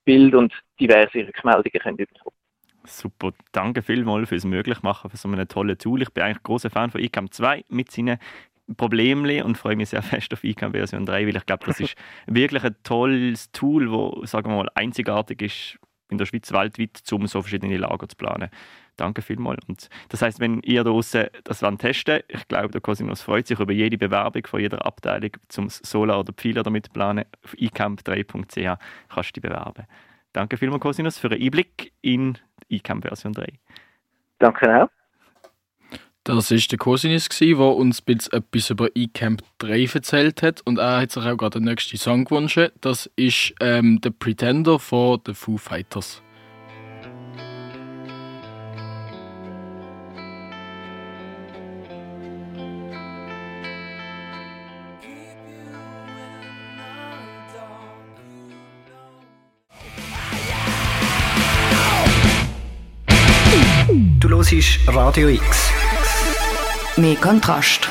Bild 0.04 0.34
und 0.34 0.52
diverse 0.80 1.18
Rückmeldungen 1.18 1.80
können 1.80 1.96
bekommen 1.96 2.36
Super, 2.84 3.32
danke 3.52 3.82
vielmals 3.82 4.30
fürs 4.30 4.46
Möglichmachen 4.46 5.10
für 5.10 5.18
so 5.18 5.28
ein 5.28 5.48
tolles 5.48 5.76
Tool. 5.78 6.00
Ich 6.00 6.10
bin 6.10 6.24
eigentlich 6.24 6.42
großer 6.42 6.70
Fan 6.70 6.90
von 6.90 7.02
ICAM 7.02 7.30
2 7.30 7.66
mit 7.68 7.90
seinen 7.90 8.18
Problemli 8.76 9.42
und 9.42 9.58
freue 9.58 9.76
mich 9.76 9.90
sehr 9.90 10.02
fest 10.02 10.32
auf 10.32 10.44
ICAM 10.44 10.72
Version 10.72 11.04
3, 11.04 11.26
weil 11.26 11.36
ich 11.36 11.44
glaube, 11.44 11.66
das 11.66 11.80
ist 11.80 11.94
wirklich 12.26 12.64
ein 12.64 12.76
tolles 12.82 13.52
Tool, 13.52 13.90
wo 13.90 14.24
sagen 14.24 14.50
wir 14.50 14.56
mal 14.56 14.70
einzigartig 14.74 15.42
ist 15.42 15.78
in 16.10 16.18
der 16.18 16.26
Schweiz 16.26 16.52
weltweit, 16.52 17.02
um 17.12 17.26
so 17.26 17.42
verschiedene 17.42 17.76
Lager 17.76 18.08
zu 18.08 18.16
planen. 18.16 18.50
Danke 18.96 19.22
vielmals. 19.22 19.64
Und 19.68 19.88
das 20.08 20.22
heißt, 20.22 20.40
wenn 20.40 20.60
ihr 20.62 20.82
da 20.82 20.90
draußen 20.90 21.28
das 21.44 21.62
wollt 21.62 21.78
testen 21.78 22.20
ich 22.28 22.48
glaube, 22.48 22.68
der 22.68 22.80
Cosinos 22.80 23.22
freut 23.22 23.46
sich 23.46 23.60
über 23.60 23.72
jede 23.72 23.96
Bewerbung 23.96 24.46
von 24.46 24.60
jeder 24.60 24.84
Abteilung 24.84 25.30
zum 25.48 25.68
Solar 25.68 26.20
oder 26.20 26.32
Pfeiler 26.32 26.64
damit 26.64 26.92
planen. 26.92 27.24
Auf 27.44 27.54
icamp3.ch 27.54 28.78
kannst 29.08 29.36
du 29.36 29.40
dich 29.40 29.42
bewerben. 29.42 29.86
Danke 30.32 30.56
vielmals, 30.56 30.82
Cosinos, 30.82 31.18
für 31.18 31.30
einen 31.30 31.42
Einblick 31.42 31.92
in 32.02 32.36
ICAM 32.68 33.02
Version 33.02 33.32
3. 33.32 33.46
Danke 34.38 34.82
auch. 34.82 34.97
Das 36.28 36.50
war 36.50 36.58
der 36.58 36.78
Cosinus, 36.78 37.26
der 37.30 37.58
uns 37.58 38.00
etwas 38.00 38.68
über 38.68 38.90
eCamp 38.94 39.42
3 39.60 39.88
erzählt 39.94 40.42
hat. 40.42 40.60
Und 40.66 40.78
er 40.78 41.00
hat 41.00 41.10
sich 41.10 41.24
auch 41.24 41.38
gerade 41.38 41.58
den 41.58 41.64
nächsten 41.64 41.96
Song 41.96 42.26
gewünscht. 42.26 42.70
Das 42.82 43.10
ist 43.16 43.54
ähm, 43.60 43.98
«The 44.04 44.10
Pretender» 44.10 44.78
von 44.78 45.20
The 45.24 45.32
Foo 45.32 45.56
Fighters. 45.56 46.20
Du 64.20 64.28
hörst 64.28 64.78
Radio 64.88 65.28
X. 65.28 65.72
Mehr 66.98 67.14
Kontrast. 67.14 67.88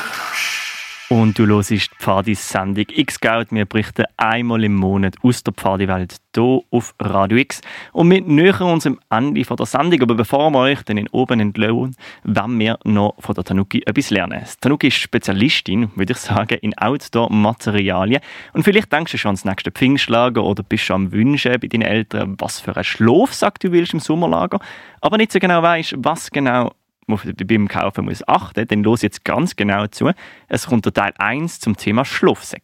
Und 1.08 1.38
du 1.38 1.46
hörst 1.46 1.70
die 1.70 1.80
Pfadis-Sendung 1.98 2.84
X-Geld. 2.90 3.50
Wir 3.50 3.64
berichten 3.64 4.04
einmal 4.18 4.62
im 4.62 4.74
Monat 4.74 5.14
aus 5.22 5.42
der 5.42 5.54
Pfadiwelt 5.54 6.16
hier 6.34 6.60
auf 6.70 6.94
Radio 7.00 7.38
X. 7.38 7.62
Und 7.94 8.10
wir 8.10 8.20
nähern 8.20 8.70
uns 8.70 8.86
am 8.86 9.00
Ende 9.08 9.42
der 9.42 9.64
Sendung. 9.64 10.02
Aber 10.02 10.14
bevor 10.14 10.50
wir 10.50 10.58
euch 10.58 10.82
dann 10.82 11.08
oben 11.08 11.40
entlohnen, 11.40 11.96
wollen 12.24 12.58
wir 12.58 12.78
noch 12.84 13.14
von 13.18 13.34
der 13.34 13.44
Tanuki 13.44 13.82
etwas 13.86 14.10
lernen. 14.10 14.44
Die 14.44 14.60
Tanuki 14.60 14.88
ist 14.88 14.96
Spezialistin, 14.96 15.90
würde 15.94 16.12
ich 16.12 16.18
sagen, 16.18 16.58
in 16.60 16.76
Outdoor-Materialien. 16.76 18.20
Und 18.52 18.64
vielleicht 18.64 18.92
denkst 18.92 19.12
du 19.12 19.16
schon 19.16 19.30
ans 19.30 19.46
nächste 19.46 19.70
Pfingstlager 19.70 20.44
oder 20.44 20.62
bist 20.62 20.84
schon 20.84 21.06
am 21.06 21.12
Wünschen 21.12 21.58
bei 21.58 21.68
deinen 21.68 21.80
Eltern, 21.80 22.36
was 22.38 22.60
für 22.60 22.76
einen 22.76 22.84
Schlafsack 22.84 23.58
du 23.60 23.72
willst 23.72 23.94
im 23.94 24.00
Sommerlager. 24.00 24.60
Aber 25.00 25.16
nicht 25.16 25.32
so 25.32 25.38
genau 25.38 25.62
weißt, 25.62 25.94
was 25.96 26.30
genau 26.30 26.72
man 27.08 27.20
beim 27.46 27.68
Kaufen 27.68 28.04
muss 28.04 28.26
achten, 28.26 28.66
dann 28.66 28.82
los 28.82 29.02
jetzt 29.02 29.24
ganz 29.24 29.56
genau 29.56 29.86
zu. 29.86 30.10
Es 30.48 30.66
kommt 30.66 30.84
der 30.84 30.92
Teil 30.92 31.12
1 31.18 31.60
zum 31.60 31.76
Thema 31.76 32.04
Schlafsack. 32.04 32.62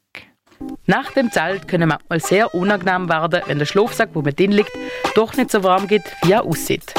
Nach 0.87 1.11
dem 1.13 1.31
Zelt 1.31 1.67
können 1.69 1.89
manchmal 1.89 2.21
sehr 2.21 2.55
unangenehm 2.55 3.09
werden, 3.09 3.43
wenn 3.47 3.59
der 3.59 3.67
Schlafsack, 3.67 4.11
wo 4.15 4.23
man 4.23 4.35
drin 4.35 4.53
liegt, 4.53 4.73
doch 5.15 5.37
nicht 5.37 5.51
so 5.51 5.63
warm 5.63 5.89
geht, 5.89 6.05
wie 6.23 6.33
er 6.33 6.45
aussieht. 6.45 6.95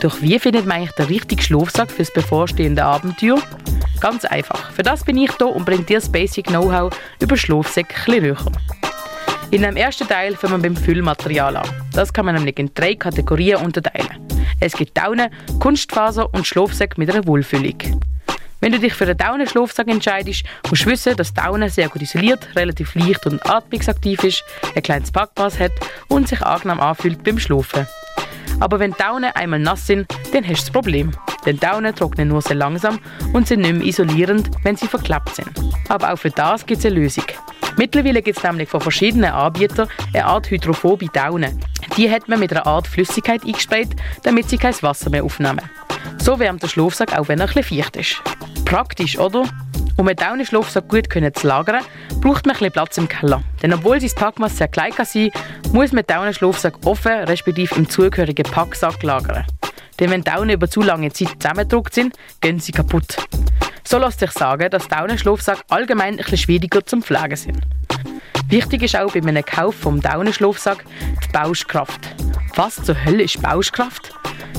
Doch 0.00 0.20
wie 0.20 0.38
findet 0.38 0.66
man 0.66 0.78
eigentlich 0.78 0.92
den 0.92 1.06
richtigen 1.06 1.42
Schlafsack 1.42 1.90
fürs 1.90 2.12
bevorstehende 2.12 2.84
Abenteuer? 2.84 3.38
Ganz 4.00 4.24
einfach. 4.24 4.70
Für 4.72 4.82
das 4.82 5.04
bin 5.04 5.16
ich 5.16 5.32
da 5.32 5.46
und 5.46 5.64
bringe 5.64 5.84
dir 5.84 5.98
das 5.98 6.10
Basic 6.10 6.46
Know-how 6.46 6.94
über 7.20 7.36
Schlafsäcke 7.36 8.10
näher. 8.10 8.36
In 9.52 9.62
dem 9.62 9.76
ersten 9.76 10.08
Teil 10.08 10.34
fangen 10.34 10.60
wir 10.60 10.68
beim 10.68 10.76
Füllmaterial 10.76 11.56
an. 11.56 11.68
Das 11.92 12.12
kann 12.12 12.26
man 12.26 12.34
nämlich 12.34 12.58
in 12.58 12.70
drei 12.74 12.96
Kategorien 12.96 13.64
unterteilen. 13.64 14.18
Es 14.58 14.72
gibt 14.72 14.98
Daunen, 14.98 15.30
Kunstfaser 15.60 16.32
und 16.34 16.46
Schlafsäcke 16.46 16.98
mit 16.98 17.08
einer 17.10 17.26
Wohlfüllung. 17.26 18.00
Wenn 18.60 18.72
du 18.72 18.80
dich 18.80 18.94
für 18.94 19.04
einen 19.04 19.16
Daunenschlafsack 19.16 19.86
entscheidest, 19.86 20.42
musst 20.68 20.84
du 20.84 20.90
wissen, 20.90 21.16
dass 21.16 21.32
Daune 21.32 21.70
sehr 21.70 21.88
gut 21.88 22.02
isoliert, 22.02 22.56
relativ 22.56 22.96
leicht 22.96 23.24
und 23.26 23.44
atmungsaktiv 23.48 24.24
ist, 24.24 24.42
ein 24.74 24.82
kleines 24.82 25.12
Packmaß 25.12 25.60
hat 25.60 25.72
und 26.08 26.26
sich 26.26 26.42
angenehm 26.42 26.80
anfühlt 26.80 27.22
beim 27.22 27.38
Schlafen. 27.38 27.86
Aber 28.58 28.80
wenn 28.80 28.92
Daunen 28.92 29.30
einmal 29.34 29.60
nass 29.60 29.86
sind, 29.86 30.10
dann 30.32 30.42
hast 30.42 30.62
du 30.62 30.64
das 30.64 30.70
Problem. 30.70 31.12
Denn 31.44 31.60
Daunen 31.60 31.94
trocknen 31.94 32.28
nur 32.28 32.42
sehr 32.42 32.56
langsam 32.56 32.98
und 33.32 33.46
sind 33.46 33.60
nicht 33.60 33.74
mehr 33.74 33.86
isolierend, 33.86 34.50
wenn 34.64 34.76
sie 34.76 34.88
verklappt 34.88 35.36
sind. 35.36 35.52
Aber 35.88 36.12
auch 36.12 36.16
für 36.16 36.30
das 36.30 36.66
gibt 36.66 36.80
es 36.80 36.86
eine 36.86 36.96
Lösung. 36.96 37.26
Mittlerweile 37.76 38.22
gibt 38.22 38.38
es 38.38 38.44
nämlich 38.44 38.68
von 38.68 38.80
verschiedenen 38.80 39.32
Anbietern 39.32 39.88
eine 40.14 40.24
Art 40.24 40.50
hydrophobe 40.50 41.06
Daunen. 41.06 41.60
Die 41.96 42.10
hat 42.10 42.28
man 42.28 42.40
mit 42.40 42.50
einer 42.52 42.66
Art 42.66 42.86
Flüssigkeit 42.86 43.44
eingesprayt, 43.44 43.94
damit 44.22 44.48
sie 44.48 44.56
kein 44.56 44.74
Wasser 44.82 45.10
mehr 45.10 45.24
aufnehmen. 45.24 45.60
So 46.18 46.38
wärmt 46.38 46.62
der 46.62 46.68
Schlafsack 46.68 47.16
auch 47.18 47.28
wenn 47.28 47.40
er 47.40 47.48
etwas 47.48 47.66
feucht 47.66 47.96
ist. 47.96 48.22
Praktisch, 48.64 49.18
oder? 49.18 49.44
Um 49.98 50.08
einen 50.08 50.16
Daunenschlafsack 50.16 50.88
gut 50.88 51.08
zu 51.12 51.46
lagern, 51.46 51.84
braucht 52.20 52.46
man 52.46 52.56
ein 52.56 52.72
Platz 52.72 52.98
im 52.98 53.08
Keller. 53.08 53.42
Denn 53.62 53.72
obwohl 53.72 54.00
sein 54.00 54.10
Packmaß 54.14 54.56
sehr 54.56 54.68
klein 54.68 54.92
kann 54.92 55.06
sein 55.06 55.30
muss 55.72 55.92
man 55.92 56.04
den 56.04 56.14
Daunenschlafsack 56.14 56.86
offen, 56.86 57.12
respektive 57.12 57.74
im 57.76 57.88
zugehörigen 57.88 58.44
Packsack 58.44 59.02
lagern. 59.02 59.46
Denn 59.98 60.10
wenn 60.10 60.22
Daunen 60.22 60.50
über 60.50 60.68
zu 60.68 60.82
lange 60.82 61.12
Zeit 61.12 61.30
zusammengedruckt 61.40 61.94
sind, 61.94 62.14
gehen 62.40 62.60
sie 62.60 62.72
kaputt. 62.72 63.16
So 63.84 63.98
lässt 63.98 64.20
sich 64.20 64.32
sagen, 64.32 64.68
dass 64.70 64.88
Daunenschlafsack 64.88 65.64
allgemein 65.68 66.18
etwas 66.18 66.40
schwieriger 66.40 66.84
zum 66.84 67.02
Pflegen 67.02 67.36
sind. 67.36 67.60
Wichtig 68.48 68.82
ist 68.82 68.96
auch 68.96 69.12
bei 69.12 69.20
einem 69.20 69.44
Kauf 69.44 69.74
vom 69.74 70.00
Daunenschlafsack 70.00 70.84
die 71.24 71.32
Bauschkraft. 71.32 72.14
Was 72.56 72.76
zur 72.76 73.04
Hölle 73.04 73.22
ist 73.22 73.40
Bauschkraft? 73.42 74.12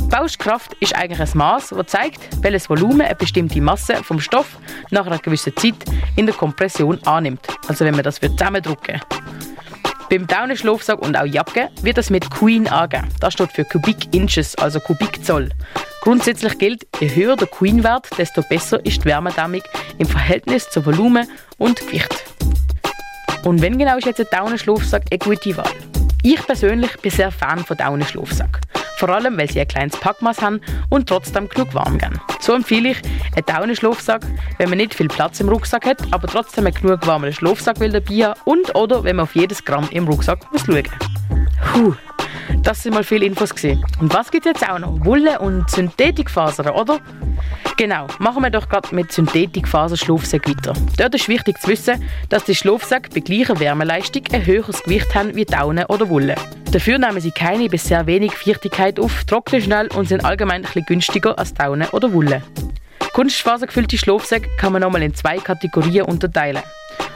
Bauschkraft 0.10 0.73
ist 0.80 0.95
eigentlich 0.95 1.19
ein 1.19 1.38
Maß, 1.38 1.69
das 1.69 1.88
zeigt, 1.88 2.19
welches 2.41 2.69
Volumen 2.69 3.02
eine 3.02 3.15
bestimmte 3.15 3.60
Masse 3.60 3.95
vom 4.04 4.19
Stoff 4.21 4.58
nach 4.89 5.06
einer 5.06 5.19
gewissen 5.19 5.56
Zeit 5.58 5.76
in 6.15 6.26
der 6.26 6.36
Kompression 6.36 7.00
annimmt. 7.04 7.45
Also 7.67 7.84
wenn 7.84 7.95
man 7.95 8.04
das 8.04 8.19
zusammendrücken 8.19 9.02
beim 10.10 10.28
Daunenschlafsack 10.28 11.00
und 11.00 11.17
auch 11.17 11.26
Jacke 11.26 11.70
wird 11.82 11.98
das 11.98 12.10
mit 12.10 12.30
Queen 12.30 12.67
angegeben. 12.67 13.10
Das 13.20 13.34
steht 13.34 13.52
für 13.52 13.65
Kubik 13.65 14.13
Inches, 14.13 14.56
also 14.56 14.80
Kubikzoll. 14.80 15.50
Grundsätzlich 16.02 16.58
gilt, 16.58 16.88
je 17.00 17.13
höher 17.13 17.36
der 17.36 17.48
Queen-Wert, 17.48 18.08
desto 18.17 18.41
besser 18.41 18.84
ist 18.86 19.04
die 19.04 19.06
Wärmedämmung 19.06 19.62
im 19.98 20.08
Verhältnis 20.08 20.70
zu 20.70 20.86
Volumen 20.86 21.28
und 21.58 21.80
Gewicht. 21.80 22.24
Und 23.43 23.62
wenn 23.62 23.78
genau 23.78 23.98
ist 23.98 24.06
jetzt 24.06 24.20
ein 24.20 24.28
Daunenschlafsack 24.32 25.04
eine 25.12 25.20
gute 25.20 25.56
Wahl? 25.58 25.72
Ich 26.24 26.46
persönlich 26.46 26.98
bin 27.02 27.12
sehr 27.12 27.32
Fan 27.32 27.63
von 27.63 27.78
Daunenschlafsack. 27.78 28.62
Vor 28.98 29.10
allem, 29.10 29.38
weil 29.38 29.50
sie 29.50 29.62
ein 29.62 29.68
kleines 29.68 29.96
Packmaß 30.00 30.42
haben 30.42 30.60
und 30.90 31.08
trotzdem 31.08 31.48
genug 31.48 31.74
warm 31.76 32.00
gehen. 32.00 32.20
So 32.40 32.54
empfehle 32.54 32.90
ich 32.90 33.02
einen 33.36 33.46
Daunenschlafsack, 33.46 34.26
wenn 34.58 34.70
man 34.70 34.80
nicht 34.80 34.96
viel 34.96 35.08
Platz 35.08 35.40
im 35.40 35.50
Rucksack 35.50 35.86
hat, 35.86 36.02
aber 36.12 36.28
trotzdem 36.28 36.66
einen 36.66 36.74
genug 36.74 37.06
warmen 37.06 37.32
Schlafsack 37.32 37.80
will 37.80 37.92
dabei 37.92 38.26
haben 38.26 38.40
und 38.46 38.74
oder 38.76 39.04
wenn 39.04 39.18
man 39.18 39.24
auf 39.24 39.36
jedes 39.36 39.64
Gramm 39.64 39.88
im 39.92 40.08
Rucksack 40.08 40.52
muss 40.52 40.66
schauen. 40.66 40.88
Puh, 41.74 41.94
das 42.64 42.84
sind 42.84 42.94
mal 42.94 43.04
viele 43.04 43.26
Infos 43.26 43.54
gesehen. 43.54 43.84
Und 44.00 44.14
was 44.14 44.32
gibt 44.32 44.46
es 44.46 44.54
jetzt 44.54 44.70
auch 44.70 44.80
noch? 44.80 45.06
Wolle 45.06 45.40
und 45.40 45.70
Synthetikfasern, 45.70 46.70
oder? 46.70 47.00
Genau, 47.78 48.08
machen 48.20 48.42
wir 48.44 48.50
doch 48.50 48.68
gerade 48.70 48.94
mit 48.96 49.12
Synthetikfaserschlafsäcken 49.12 50.56
weiter. 50.56 50.74
Dort 50.98 51.16
ist 51.16 51.28
wichtig 51.28 51.60
zu 51.62 51.68
wissen, 51.68 52.04
dass 52.30 52.44
die 52.44 52.56
Schlafsäcke 52.56 53.10
bei 53.14 53.20
gleicher 53.20 53.60
Wärmeleistung 53.60 54.24
ein 54.32 54.46
höheres 54.46 54.82
Gewicht 54.84 55.14
haben 55.14 55.36
wie 55.36 55.46
Daune 55.46 55.88
oder 55.88 56.10
Wolle. 56.10 56.36
Dafür 56.72 56.98
nehmen 56.98 57.22
sie 57.22 57.32
keine 57.32 57.70
bis 57.70 57.86
sehr 57.86 58.06
wenig 58.08 58.34
Feuchtigkeit 58.34 59.00
auf, 59.00 59.24
trocknen 59.26 59.62
schnell 59.62 59.88
und 59.96 60.08
sind 60.08 60.26
allgemein 60.26 60.58
ein 60.58 60.64
bisschen 60.64 60.86
günstiger 60.86 61.38
als 61.38 61.54
Daune 61.54 61.90
oder 61.92 62.12
Wolle. 62.12 62.42
Kunstfasergefüllte 63.14 63.98
Schlafsäcke 63.98 64.50
kann 64.58 64.74
man 64.74 64.82
nochmal 64.82 65.04
in 65.04 65.14
zwei 65.14 65.38
Kategorien 65.38 66.06
unterteilen. 66.06 66.62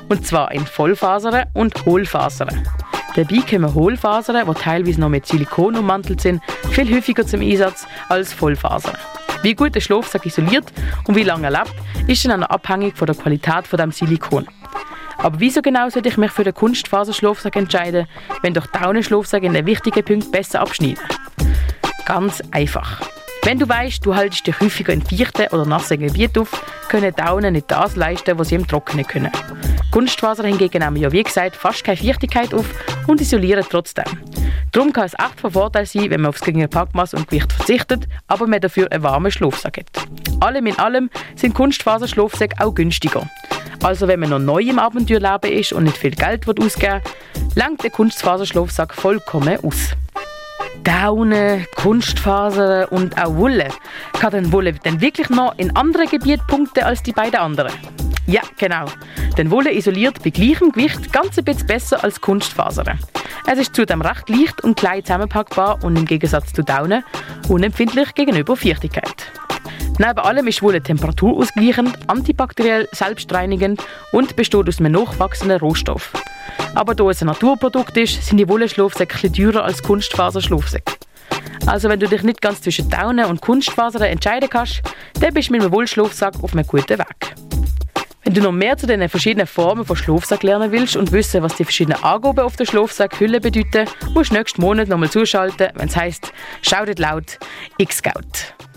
Und 0.09 0.25
zwar 0.25 0.51
in 0.51 0.65
Vollfasern 0.65 1.45
und 1.53 1.85
Hohlfasern. 1.85 2.67
Dabei 3.15 3.41
kommen 3.41 3.73
Hohlfasern, 3.73 4.47
die 4.47 4.53
teilweise 4.53 5.01
noch 5.01 5.09
mit 5.09 5.25
Silikon 5.25 5.75
ummantelt 5.75 6.21
sind, 6.21 6.41
viel 6.71 6.95
häufiger 6.95 7.25
zum 7.25 7.41
Einsatz 7.41 7.85
als 8.07 8.31
Vollfasern. 8.31 8.95
Wie 9.41 9.53
gut 9.53 9.75
der 9.75 9.81
Schlafsack 9.81 10.25
isoliert 10.25 10.71
und 11.07 11.15
wie 11.15 11.23
lange 11.23 11.47
er 11.47 11.51
lebt, 11.51 11.73
ist 12.07 12.25
dann 12.25 12.43
abhängig 12.43 12.95
von 12.95 13.07
der 13.07 13.15
Qualität 13.15 13.67
von 13.67 13.77
dem 13.77 13.91
Silikon. 13.91 14.47
Aber 15.17 15.39
wieso 15.39 15.61
genau 15.61 15.89
sollte 15.89 16.09
ich 16.09 16.17
mich 16.17 16.31
für 16.31 16.43
den 16.43 16.53
Kunstfaserschlafsack 16.53 17.55
entscheiden, 17.55 18.07
wenn 18.43 18.53
doch 18.53 18.67
Daunenschlafsack 18.67 19.43
in 19.43 19.53
den 19.53 19.65
wichtigen 19.65 20.03
Punkten 20.05 20.31
besser 20.31 20.61
abschneiden? 20.61 21.03
Ganz 22.05 22.41
einfach. 22.51 23.01
Wenn 23.43 23.57
du 23.57 23.67
weißt, 23.67 24.05
du 24.05 24.15
haltest 24.15 24.45
dich 24.45 24.59
häufiger 24.59 24.93
in 24.93 25.01
feuchten 25.01 25.47
oder 25.47 25.65
nassen 25.65 25.99
Gebieten 25.99 26.39
auf, 26.41 26.63
können 26.89 27.13
Daunen 27.15 27.53
nicht 27.53 27.71
das 27.71 27.95
leisten, 27.95 28.37
was 28.37 28.49
sie 28.49 28.55
im 28.55 28.67
Trockenen 28.67 29.05
können. 29.05 29.31
Kunstfaser 29.89 30.43
hingegen 30.43 30.83
nehmen 30.83 30.97
ja 30.97 31.11
wie 31.11 31.23
gesagt 31.23 31.55
fast 31.55 31.83
keine 31.83 31.97
Feuchtigkeit 31.97 32.53
auf 32.53 32.65
und 33.07 33.19
isolieren 33.19 33.65
trotzdem. 33.67 34.05
Darum 34.71 34.93
kann 34.93 35.05
es 35.05 35.13
echt 35.13 35.39
von 35.41 35.51
Vorteil 35.51 35.85
sein, 35.85 36.09
wenn 36.11 36.21
man 36.21 36.29
aufs 36.29 36.41
geringe 36.41 36.67
Packmaß 36.67 37.15
und 37.15 37.27
Gewicht 37.27 37.51
verzichtet, 37.51 38.07
aber 38.27 38.47
man 38.47 38.61
dafür 38.61 38.89
einen 38.91 39.03
warmen 39.03 39.31
Schlafsack 39.31 39.79
hat. 39.79 40.07
Allem 40.39 40.67
in 40.67 40.79
allem 40.79 41.09
sind 41.35 41.55
Kunstfaserschlafsäcke 41.55 42.63
auch 42.63 42.73
günstiger. 42.73 43.27
Also 43.83 44.07
wenn 44.07 44.19
man 44.19 44.29
noch 44.29 44.39
neu 44.39 44.61
im 44.61 44.79
Abenteuerleben 44.79 45.51
ist 45.51 45.73
und 45.73 45.85
nicht 45.85 45.97
viel 45.97 46.11
Geld 46.11 46.47
ausgeben 46.47 47.01
will, 47.03 47.53
langt 47.55 47.83
der 47.83 47.89
Kunstfaserschlafsack 47.89 48.93
vollkommen 48.93 49.57
aus. 49.63 49.95
Daune, 50.83 51.65
Kunstfaser 51.75 52.91
und 52.91 53.17
auch 53.17 53.35
Wolle. 53.35 53.69
Kann 54.13 54.31
denn 54.31 54.51
Wolle 54.51 54.73
denn 54.73 55.01
wirklich 55.01 55.29
noch 55.29 55.57
in 55.57 55.75
anderen 55.75 56.07
Gebieten 56.07 56.43
punkten 56.47 56.83
als 56.83 57.03
die 57.03 57.11
beiden 57.11 57.39
anderen? 57.39 57.71
Ja, 58.27 58.41
genau. 58.57 58.85
Denn 59.37 59.51
Wolle 59.51 59.73
isoliert 59.73 60.23
bei 60.23 60.29
gleichem 60.29 60.71
Gewicht 60.71 61.11
ganz 61.11 61.37
ein 61.37 61.45
bisschen 61.45 61.67
besser 61.67 62.03
als 62.03 62.21
Kunstfasern. 62.21 62.99
Es 63.47 63.59
ist 63.59 63.75
zudem 63.75 64.01
recht 64.01 64.29
leicht 64.29 64.63
und 64.63 64.77
klein 64.77 65.03
zusammenpackbar 65.03 65.83
und 65.83 65.97
im 65.97 66.05
Gegensatz 66.05 66.53
zu 66.53 66.63
Daune 66.63 67.03
unempfindlich 67.49 68.13
gegenüber 68.13 68.55
Feuchtigkeit. 68.55 69.31
Neben 69.97 70.19
allem 70.19 70.47
ist 70.47 70.61
Wolle 70.61 70.81
temperaturausgleichend, 70.81 71.97
antibakteriell, 72.07 72.87
selbstreinigend 72.91 73.83
und 74.11 74.35
besteht 74.35 74.67
aus 74.67 74.79
einem 74.79 74.93
nachwachsenden 74.93 75.59
Rohstoff. 75.59 76.13
Aber 76.73 76.95
da 76.95 77.09
es 77.09 77.21
ein 77.21 77.27
Naturprodukt 77.27 77.95
ist, 77.97 78.25
sind 78.25 78.37
die 78.37 78.47
Wolle-Schlafsäcke 78.47 79.31
teurer 79.31 79.63
als 79.63 79.83
Kunstfaserschlafsäcke. 79.83 80.93
Also 81.67 81.89
wenn 81.89 81.99
du 81.99 82.07
dich 82.07 82.23
nicht 82.23 82.41
ganz 82.41 82.61
zwischen 82.61 82.89
Daunen 82.89 83.25
und 83.25 83.41
Kunstfasern 83.41 84.01
entscheiden 84.03 84.49
kannst, 84.49 84.81
dann 85.19 85.33
bist 85.33 85.49
du 85.49 85.53
mit 85.53 85.61
einem 85.61 85.71
Wollschlafsack 85.71 86.33
auf 86.41 86.53
einem 86.53 86.65
guten 86.65 86.97
Weg. 86.97 87.35
Wenn 88.23 88.33
du 88.33 88.41
noch 88.41 88.51
mehr 88.51 88.77
zu 88.77 88.87
den 88.87 89.07
verschiedenen 89.09 89.47
Formen 89.47 89.85
von 89.85 89.95
Schlafsack 89.95 90.43
lernen 90.43 90.71
willst 90.71 90.95
und 90.95 91.11
wissen, 91.11 91.43
was 91.43 91.55
die 91.55 91.63
verschiedenen 91.63 92.03
Angaben 92.03 92.39
auf 92.39 92.55
der 92.55 92.65
Schlafsackhülle 92.65 93.41
bedeuten, 93.41 93.87
musst 94.13 94.31
du 94.31 94.35
nächsten 94.35 94.61
Monat 94.61 94.87
nochmal 94.87 95.09
zuschalten, 95.09 95.69
wenn 95.75 95.87
es 95.87 95.95
heisst, 95.95 96.31
schautet 96.61 96.99
laut, 96.99 97.39
X-Scout. 97.77 98.70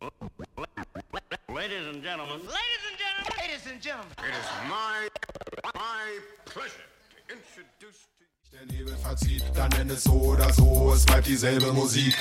Ladies 0.00 1.86
and 1.92 2.02
gentlemen. 2.02 2.40
Ladies 2.40 2.84
and 2.88 2.96
gentlemen. 2.96 3.36
Ladies 3.38 3.66
and 3.70 3.82
gentlemen. 3.82 4.12
It 4.18 4.32
is 4.32 4.48
my, 4.66 5.08
my 5.74 6.18
pleasure 6.46 6.88
to 7.10 7.16
introduce 7.28 8.08
to 8.16 8.24
you. 8.24 8.26
Der 8.50 8.64
Nebel 8.66 8.96
verzieht, 8.96 9.44
dann 9.54 9.68
nenn 9.72 9.90
es 9.90 10.04
so 10.04 10.12
oder 10.12 10.50
so, 10.54 10.94
es 10.94 11.04
bleibt 11.04 11.26
dieselbe 11.26 11.70
Musik. 11.74 12.16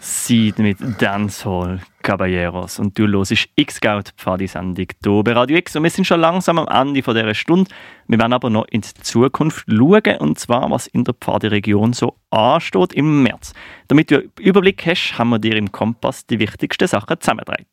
Seid 0.00 0.58
mit 0.58 0.78
Dancehall 1.00 1.80
Caballeros 2.10 2.80
und 2.80 2.98
du 2.98 3.06
hörst 3.06 3.48
X-Scout 3.54 4.10
Pfadi-Sendung 4.16 4.88
hier 5.04 5.22
bei 5.22 5.32
Radio 5.32 5.58
X 5.58 5.76
und 5.76 5.84
wir 5.84 5.90
sind 5.90 6.06
schon 6.06 6.18
langsam 6.18 6.58
am 6.58 6.66
Ende 6.66 7.04
von 7.04 7.14
dieser 7.14 7.34
Stunde. 7.34 7.70
Wir 8.08 8.18
werden 8.18 8.32
aber 8.32 8.50
noch 8.50 8.66
in 8.68 8.80
die 8.80 8.94
Zukunft 9.00 9.64
schauen 9.68 10.16
und 10.18 10.36
zwar, 10.36 10.68
was 10.72 10.88
in 10.88 11.04
der 11.04 11.14
Pfadi-Region 11.14 11.92
so 11.92 12.16
ansteht 12.30 12.94
im 12.94 13.22
März. 13.22 13.52
Damit 13.86 14.10
du 14.10 14.16
einen 14.16 14.32
Überblick 14.40 14.84
hast, 14.86 15.18
haben 15.18 15.30
wir 15.30 15.38
dir 15.38 15.54
im 15.54 15.70
Kompass 15.70 16.26
die 16.26 16.40
wichtigsten 16.40 16.88
Sachen 16.88 17.20
zusammengetragen. 17.20 17.66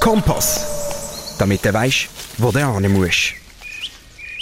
Kompass. 0.00 1.36
Damit 1.40 1.64
du 1.64 1.74
weißt, 1.74 2.08
wo 2.38 2.52
du 2.52 2.78
hin 2.78 2.92
musst. 2.92 3.43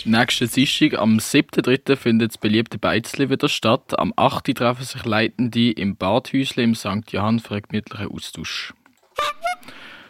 Nächsten 0.04 0.50
Dienstag, 0.50 0.98
am 0.98 1.18
7.3. 1.18 1.94
findet 1.94 2.32
das 2.32 2.38
beliebte 2.38 2.76
Beizli 2.76 3.30
wieder 3.30 3.48
statt. 3.48 3.96
Am 4.00 4.12
8. 4.16 4.52
treffen 4.52 4.84
sich 4.84 5.04
Leitende 5.04 5.70
im 5.70 5.96
Badhäusle 5.96 6.64
im 6.64 6.74
St. 6.74 7.12
Johann 7.12 7.38
für 7.38 7.54
einen 7.54 7.62
gemütlichen 7.62 8.10
Austausch. 8.10 8.74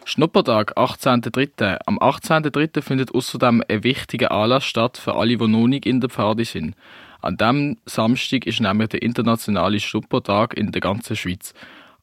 Schnuppertag, 0.05 0.75
18.3. 0.77 1.77
Am 1.85 1.99
18.3. 1.99 2.81
findet 2.81 3.13
außerdem 3.13 3.63
ein 3.69 3.83
wichtiger 3.83 4.31
Anlass 4.31 4.65
statt 4.65 4.97
für 4.97 5.13
alle, 5.13 5.37
die 5.37 5.47
noch 5.47 5.67
nicht 5.67 5.85
in 5.85 6.01
der 6.01 6.09
Pfade 6.09 6.43
sind. 6.43 6.75
An 7.21 7.37
diesem 7.37 7.77
Samstag 7.85 8.47
ist 8.47 8.61
nämlich 8.61 8.89
der 8.89 9.03
internationale 9.03 9.79
Schnuppertag 9.79 10.57
in 10.57 10.71
der 10.71 10.81
ganzen 10.81 11.15
Schweiz. 11.15 11.53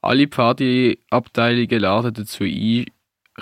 Alle 0.00 0.28
Pfadi-Abteilungen 0.28 1.80
laden 1.80 2.14
dazu 2.14 2.44
ein, 2.44 2.86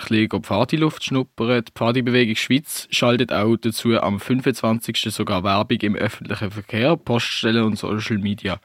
ein 0.03 0.29
bisschen 0.29 0.43
Pfadiluft 0.43 1.05
schnuppern. 1.05 1.65
Die 1.65 1.73
Pfadibewegung 1.73 2.37
Schweiz 2.37 2.89
schaltet 2.91 3.33
auch 3.33 3.57
dazu 3.57 4.01
am 4.01 4.21
25. 4.21 5.13
sogar 5.13 5.45
Werbung 5.45 5.79
im 5.81 5.97
öffentlichen 5.97 6.51
Verkehr, 6.51 6.97
Poststellen 6.97 7.65
und 7.65 7.79
Social 7.79 8.19
Media. 8.19 8.61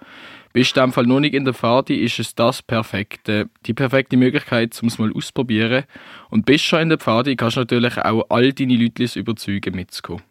Bist 0.53 0.75
du 0.77 0.81
in 0.81 0.87
dem 0.87 0.93
Fall 0.93 1.07
noch 1.07 1.19
nicht 1.19 1.33
in 1.33 1.45
der 1.45 1.53
Pfadi, 1.55 1.95
ist 1.95 2.19
es 2.19 2.35
das 2.35 2.61
perfekte, 2.61 3.49
die 3.65 3.73
perfekte 3.73 4.17
Möglichkeit, 4.17 4.77
um 4.81 4.87
es 4.87 4.99
mal 4.99 5.11
auszuprobieren. 5.11 5.85
Und 6.29 6.45
bist 6.45 6.63
schon 6.63 6.81
in 6.81 6.89
der 6.89 6.99
Pfadi, 6.99 7.35
kannst 7.35 7.57
du 7.57 7.61
natürlich 7.61 7.97
auch 7.97 8.25
all 8.29 8.53
deine 8.53 8.75
Leute 8.75 9.19
überzeugen, 9.19 9.75
mitzukommen. 9.75 10.21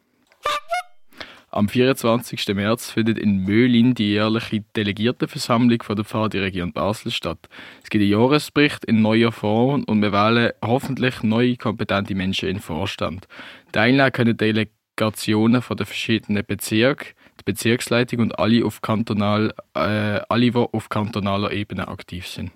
Am 1.55 1.69
24. 1.69 2.49
März 2.55 2.91
findet 2.91 3.19
in 3.19 3.45
Möhlin 3.45 3.93
die 3.93 4.13
jährliche 4.13 4.65
Delegiertenversammlung 4.75 5.83
von 5.83 5.97
der 5.97 6.05
Pfadi-Region 6.07 6.73
Basel 6.73 7.13
statt. 7.13 7.47
Es 7.83 7.91
gibt 7.91 8.01
einen 8.01 8.11
Jahresbericht 8.11 8.87
in 8.87 9.03
neuer 9.03 9.33
Form 9.33 9.85
und 9.85 10.01
wir 10.01 10.13
wählen 10.13 10.53
hoffentlich 10.65 11.23
neue 11.23 11.59
kompetente 11.59 12.15
Menschen 12.15 12.49
in 12.49 12.57
den 12.57 12.63
Vorstand. 12.63 13.29
Teilnehmen 13.71 14.11
können 14.13 14.35
Delegationen 14.35 15.61
von 15.61 15.77
den 15.77 15.85
verschiedenen 15.85 16.43
Bezirken, 16.43 17.09
die 17.39 17.45
Bezirksleitung 17.45 18.21
und 18.21 18.39
alle, 18.39 18.65
auf 18.65 18.81
kantonal, 18.81 19.53
äh, 19.75 20.21
alle, 20.31 20.53
die 20.53 20.57
auf 20.57 20.89
kantonaler 20.89 21.53
Ebene 21.53 21.87
aktiv 21.87 22.29
sind. 22.29 22.51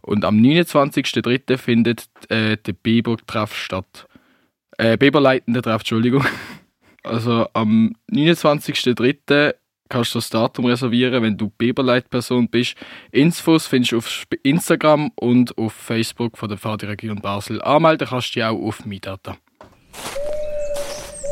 Und 0.00 0.24
am 0.24 0.40
29.03. 0.40 1.58
findet 1.58 2.08
äh, 2.30 2.56
der 2.56 2.72
Biber-Treff 2.72 3.54
statt. 3.54 4.06
Äh, 4.78 4.96
Biberleitende 4.96 5.60
Treff, 5.60 5.82
Entschuldigung. 5.82 6.24
Also 7.08 7.46
am 7.52 7.94
29.03. 8.10 9.54
kannst 9.88 10.14
du 10.14 10.18
das 10.18 10.30
Datum 10.30 10.66
reservieren, 10.66 11.22
wenn 11.22 11.36
du 11.36 11.48
Biberleitperson 11.50 12.48
bist. 12.48 12.74
Infos 13.10 13.66
findest 13.66 13.92
du 13.92 13.98
auf 13.98 14.24
Instagram 14.42 15.10
und 15.16 15.56
auf 15.56 15.72
Facebook 15.72 16.36
von 16.36 16.48
der 16.48 16.58
Fahrdiregion 16.58 17.20
Basel. 17.20 17.62
Anmelden 17.62 18.06
kannst 18.08 18.28
du 18.28 18.40
dich 18.40 18.44
auch 18.44 18.58
auf 18.58 18.84
MyData. 18.84 19.36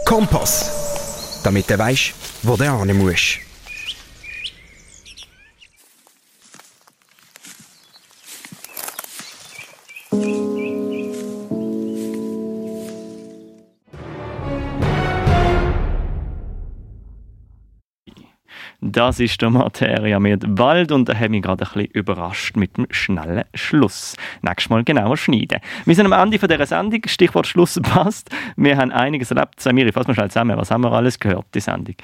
Kompass. 0.06 1.42
Damit 1.44 1.68
du 1.68 1.78
weißt, 1.78 2.14
wo 2.42 2.56
du 2.56 2.64
hin 2.64 2.96
musst. 2.96 3.45
Das 18.96 19.20
ist 19.20 19.42
der 19.42 19.50
Materia 19.50 20.18
mit 20.18 20.42
Wald 20.58 20.90
und 20.90 21.06
da 21.06 21.14
habe 21.14 21.26
ich 21.26 21.30
mich 21.30 21.42
gerade 21.42 21.66
ein 21.66 21.70
bisschen 21.70 21.90
überrascht 21.90 22.56
mit 22.56 22.78
dem 22.78 22.86
schnellen 22.88 23.44
Schluss. 23.52 24.16
Nächstes 24.40 24.70
Mal 24.70 24.84
genauer 24.84 25.18
schneiden. 25.18 25.60
Wir 25.84 25.94
sind 25.94 26.10
am 26.10 26.18
Ende 26.18 26.38
von 26.38 26.48
dieser 26.48 26.64
Sendung. 26.64 27.02
Stichwort 27.04 27.46
Schluss 27.46 27.78
passt. 27.82 28.30
Wir 28.56 28.78
haben 28.78 28.90
einiges 28.92 29.30
erlebt. 29.30 29.60
Samiri, 29.60 29.92
fass 29.92 30.06
mal 30.06 30.14
schnell 30.14 30.30
zusammen. 30.30 30.56
Was 30.56 30.70
haben 30.70 30.82
wir 30.82 30.92
alles 30.92 31.20
gehört, 31.20 31.44
die 31.54 31.60
Sendung? 31.60 31.94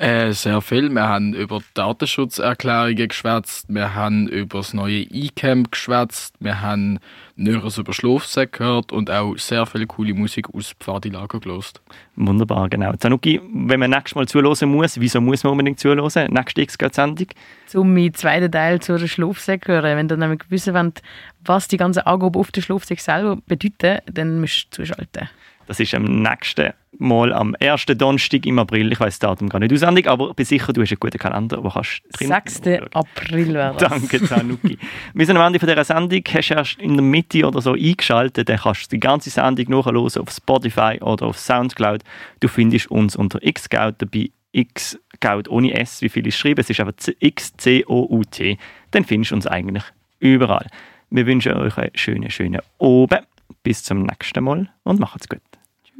Äh, 0.00 0.32
sehr 0.32 0.62
viel. 0.62 0.88
Wir 0.88 1.08
haben 1.08 1.34
über 1.34 1.60
Datenschutzerklärungen 1.74 3.06
geschwätzt, 3.06 3.66
wir 3.68 3.94
haben 3.94 4.28
über 4.28 4.60
das 4.60 4.72
neue 4.72 5.00
E-Camp 5.02 5.72
geschwätzt, 5.72 6.36
wir 6.40 6.62
haben 6.62 7.00
Näheres 7.36 7.76
über 7.76 7.92
Schlafsäcke 7.92 8.60
gehört 8.60 8.92
und 8.92 9.10
auch 9.10 9.36
sehr 9.36 9.66
viel 9.66 9.86
coole 9.86 10.14
Musik 10.14 10.54
aus 10.54 10.72
Pfadilager 10.80 11.38
gelost. 11.38 11.82
Wunderbar, 12.16 12.70
genau. 12.70 12.94
Zanuki, 12.94 13.42
wenn 13.52 13.78
man 13.78 13.90
nächstes 13.90 14.14
Mal 14.14 14.26
zuhören 14.26 14.70
muss, 14.70 14.98
wieso 14.98 15.20
muss 15.20 15.44
man 15.44 15.50
unbedingt 15.50 15.78
zuhören? 15.78 16.32
Nächste 16.32 16.62
X-Sendung? 16.62 17.26
Um 17.74 17.94
im 17.94 18.14
zweiten 18.14 18.50
Teil 18.50 18.80
zu 18.80 18.96
den 18.96 19.06
Schlafsäcken 19.06 19.74
hören. 19.74 19.98
Wenn 19.98 20.08
du 20.08 20.16
nämlich 20.16 20.40
wissen 20.48 20.72
wollt, 20.72 21.02
was 21.44 21.68
die 21.68 21.76
ganze 21.76 22.06
Angabe 22.06 22.38
auf 22.38 22.50
den 22.52 22.62
Schlafsäck 22.62 23.00
selber 23.00 23.36
bedeuten, 23.46 23.98
dann 24.10 24.40
musst 24.40 24.68
du 24.70 24.82
zuschalten. 24.82 25.28
Das 25.70 25.78
ist 25.78 25.94
am 25.94 26.02
nächsten 26.02 26.72
Mal 26.98 27.32
am 27.32 27.54
ersten 27.54 27.96
Donnerstag 27.96 28.44
im 28.44 28.58
April. 28.58 28.90
Ich 28.90 28.98
weiß 28.98 29.16
das 29.16 29.18
Datum 29.20 29.48
gar 29.48 29.60
nicht 29.60 29.72
auswendig, 29.72 30.08
aber 30.08 30.34
bin 30.34 30.44
sicher, 30.44 30.72
du 30.72 30.82
hast 30.82 30.90
einen 30.90 30.98
guten 30.98 31.18
Kalender, 31.18 31.62
wo 31.62 31.68
kannst 31.68 32.02
drin 32.10 32.26
6. 32.26 32.62
April 32.92 33.54
wäre 33.54 33.76
das. 33.78 33.88
Danke, 33.88 34.20
Zanuki. 34.20 34.76
Wir 35.14 35.26
sind 35.26 35.36
am 35.36 35.46
Ende 35.46 35.60
von 35.60 35.68
dieser 35.68 35.84
Sendung. 35.84 36.22
Hast 36.26 36.50
du 36.50 36.54
erst 36.54 36.80
in 36.80 36.94
der 36.94 37.04
Mitte 37.04 37.46
oder 37.46 37.60
so 37.60 37.74
eingeschaltet, 37.74 38.48
dann 38.48 38.58
kannst 38.58 38.86
du 38.86 38.96
die 38.96 38.98
ganze 38.98 39.30
Sendung 39.30 39.66
nachhören 39.68 39.96
auf 39.98 40.30
Spotify 40.32 40.98
oder 41.00 41.26
auf 41.26 41.38
Soundcloud. 41.38 42.02
Du 42.40 42.48
findest 42.48 42.90
uns 42.90 43.14
unter 43.14 43.38
Xcout 43.38 43.92
dabei. 43.98 44.30
Xcout 44.52 45.48
ohne 45.50 45.72
S, 45.74 46.02
wie 46.02 46.08
viele 46.08 46.32
schreiben. 46.32 46.62
Es 46.62 46.68
ist 46.68 46.80
einfach 46.80 46.94
X-C-O-U-T. 47.20 48.58
Dann 48.90 49.04
findest 49.04 49.30
du 49.30 49.36
uns 49.36 49.46
eigentlich 49.46 49.84
überall. 50.18 50.66
Wir 51.10 51.26
wünschen 51.26 51.52
euch 51.52 51.78
einen 51.78 51.92
schönen, 51.94 52.28
schönen 52.28 52.60
Oben. 52.78 53.20
Bis 53.62 53.84
zum 53.84 54.02
nächsten 54.02 54.42
Mal 54.42 54.68
und 54.82 54.98
macht's 54.98 55.28
gut. 55.28 55.40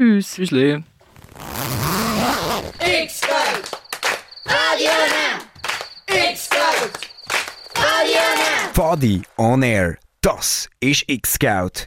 Tschüss. 0.00 0.32
Tschüssle. 0.32 0.82
X-Scout! 2.80 3.68
Radio 4.46 4.92
Now! 5.10 6.16
X-Scout! 6.30 7.06
Radio 7.76 8.22
Now! 8.34 8.72
Pfadi 8.72 9.22
on 9.36 9.62
Air. 9.62 9.98
Das 10.22 10.70
ist 10.80 11.04
X-Scout. 11.06 11.86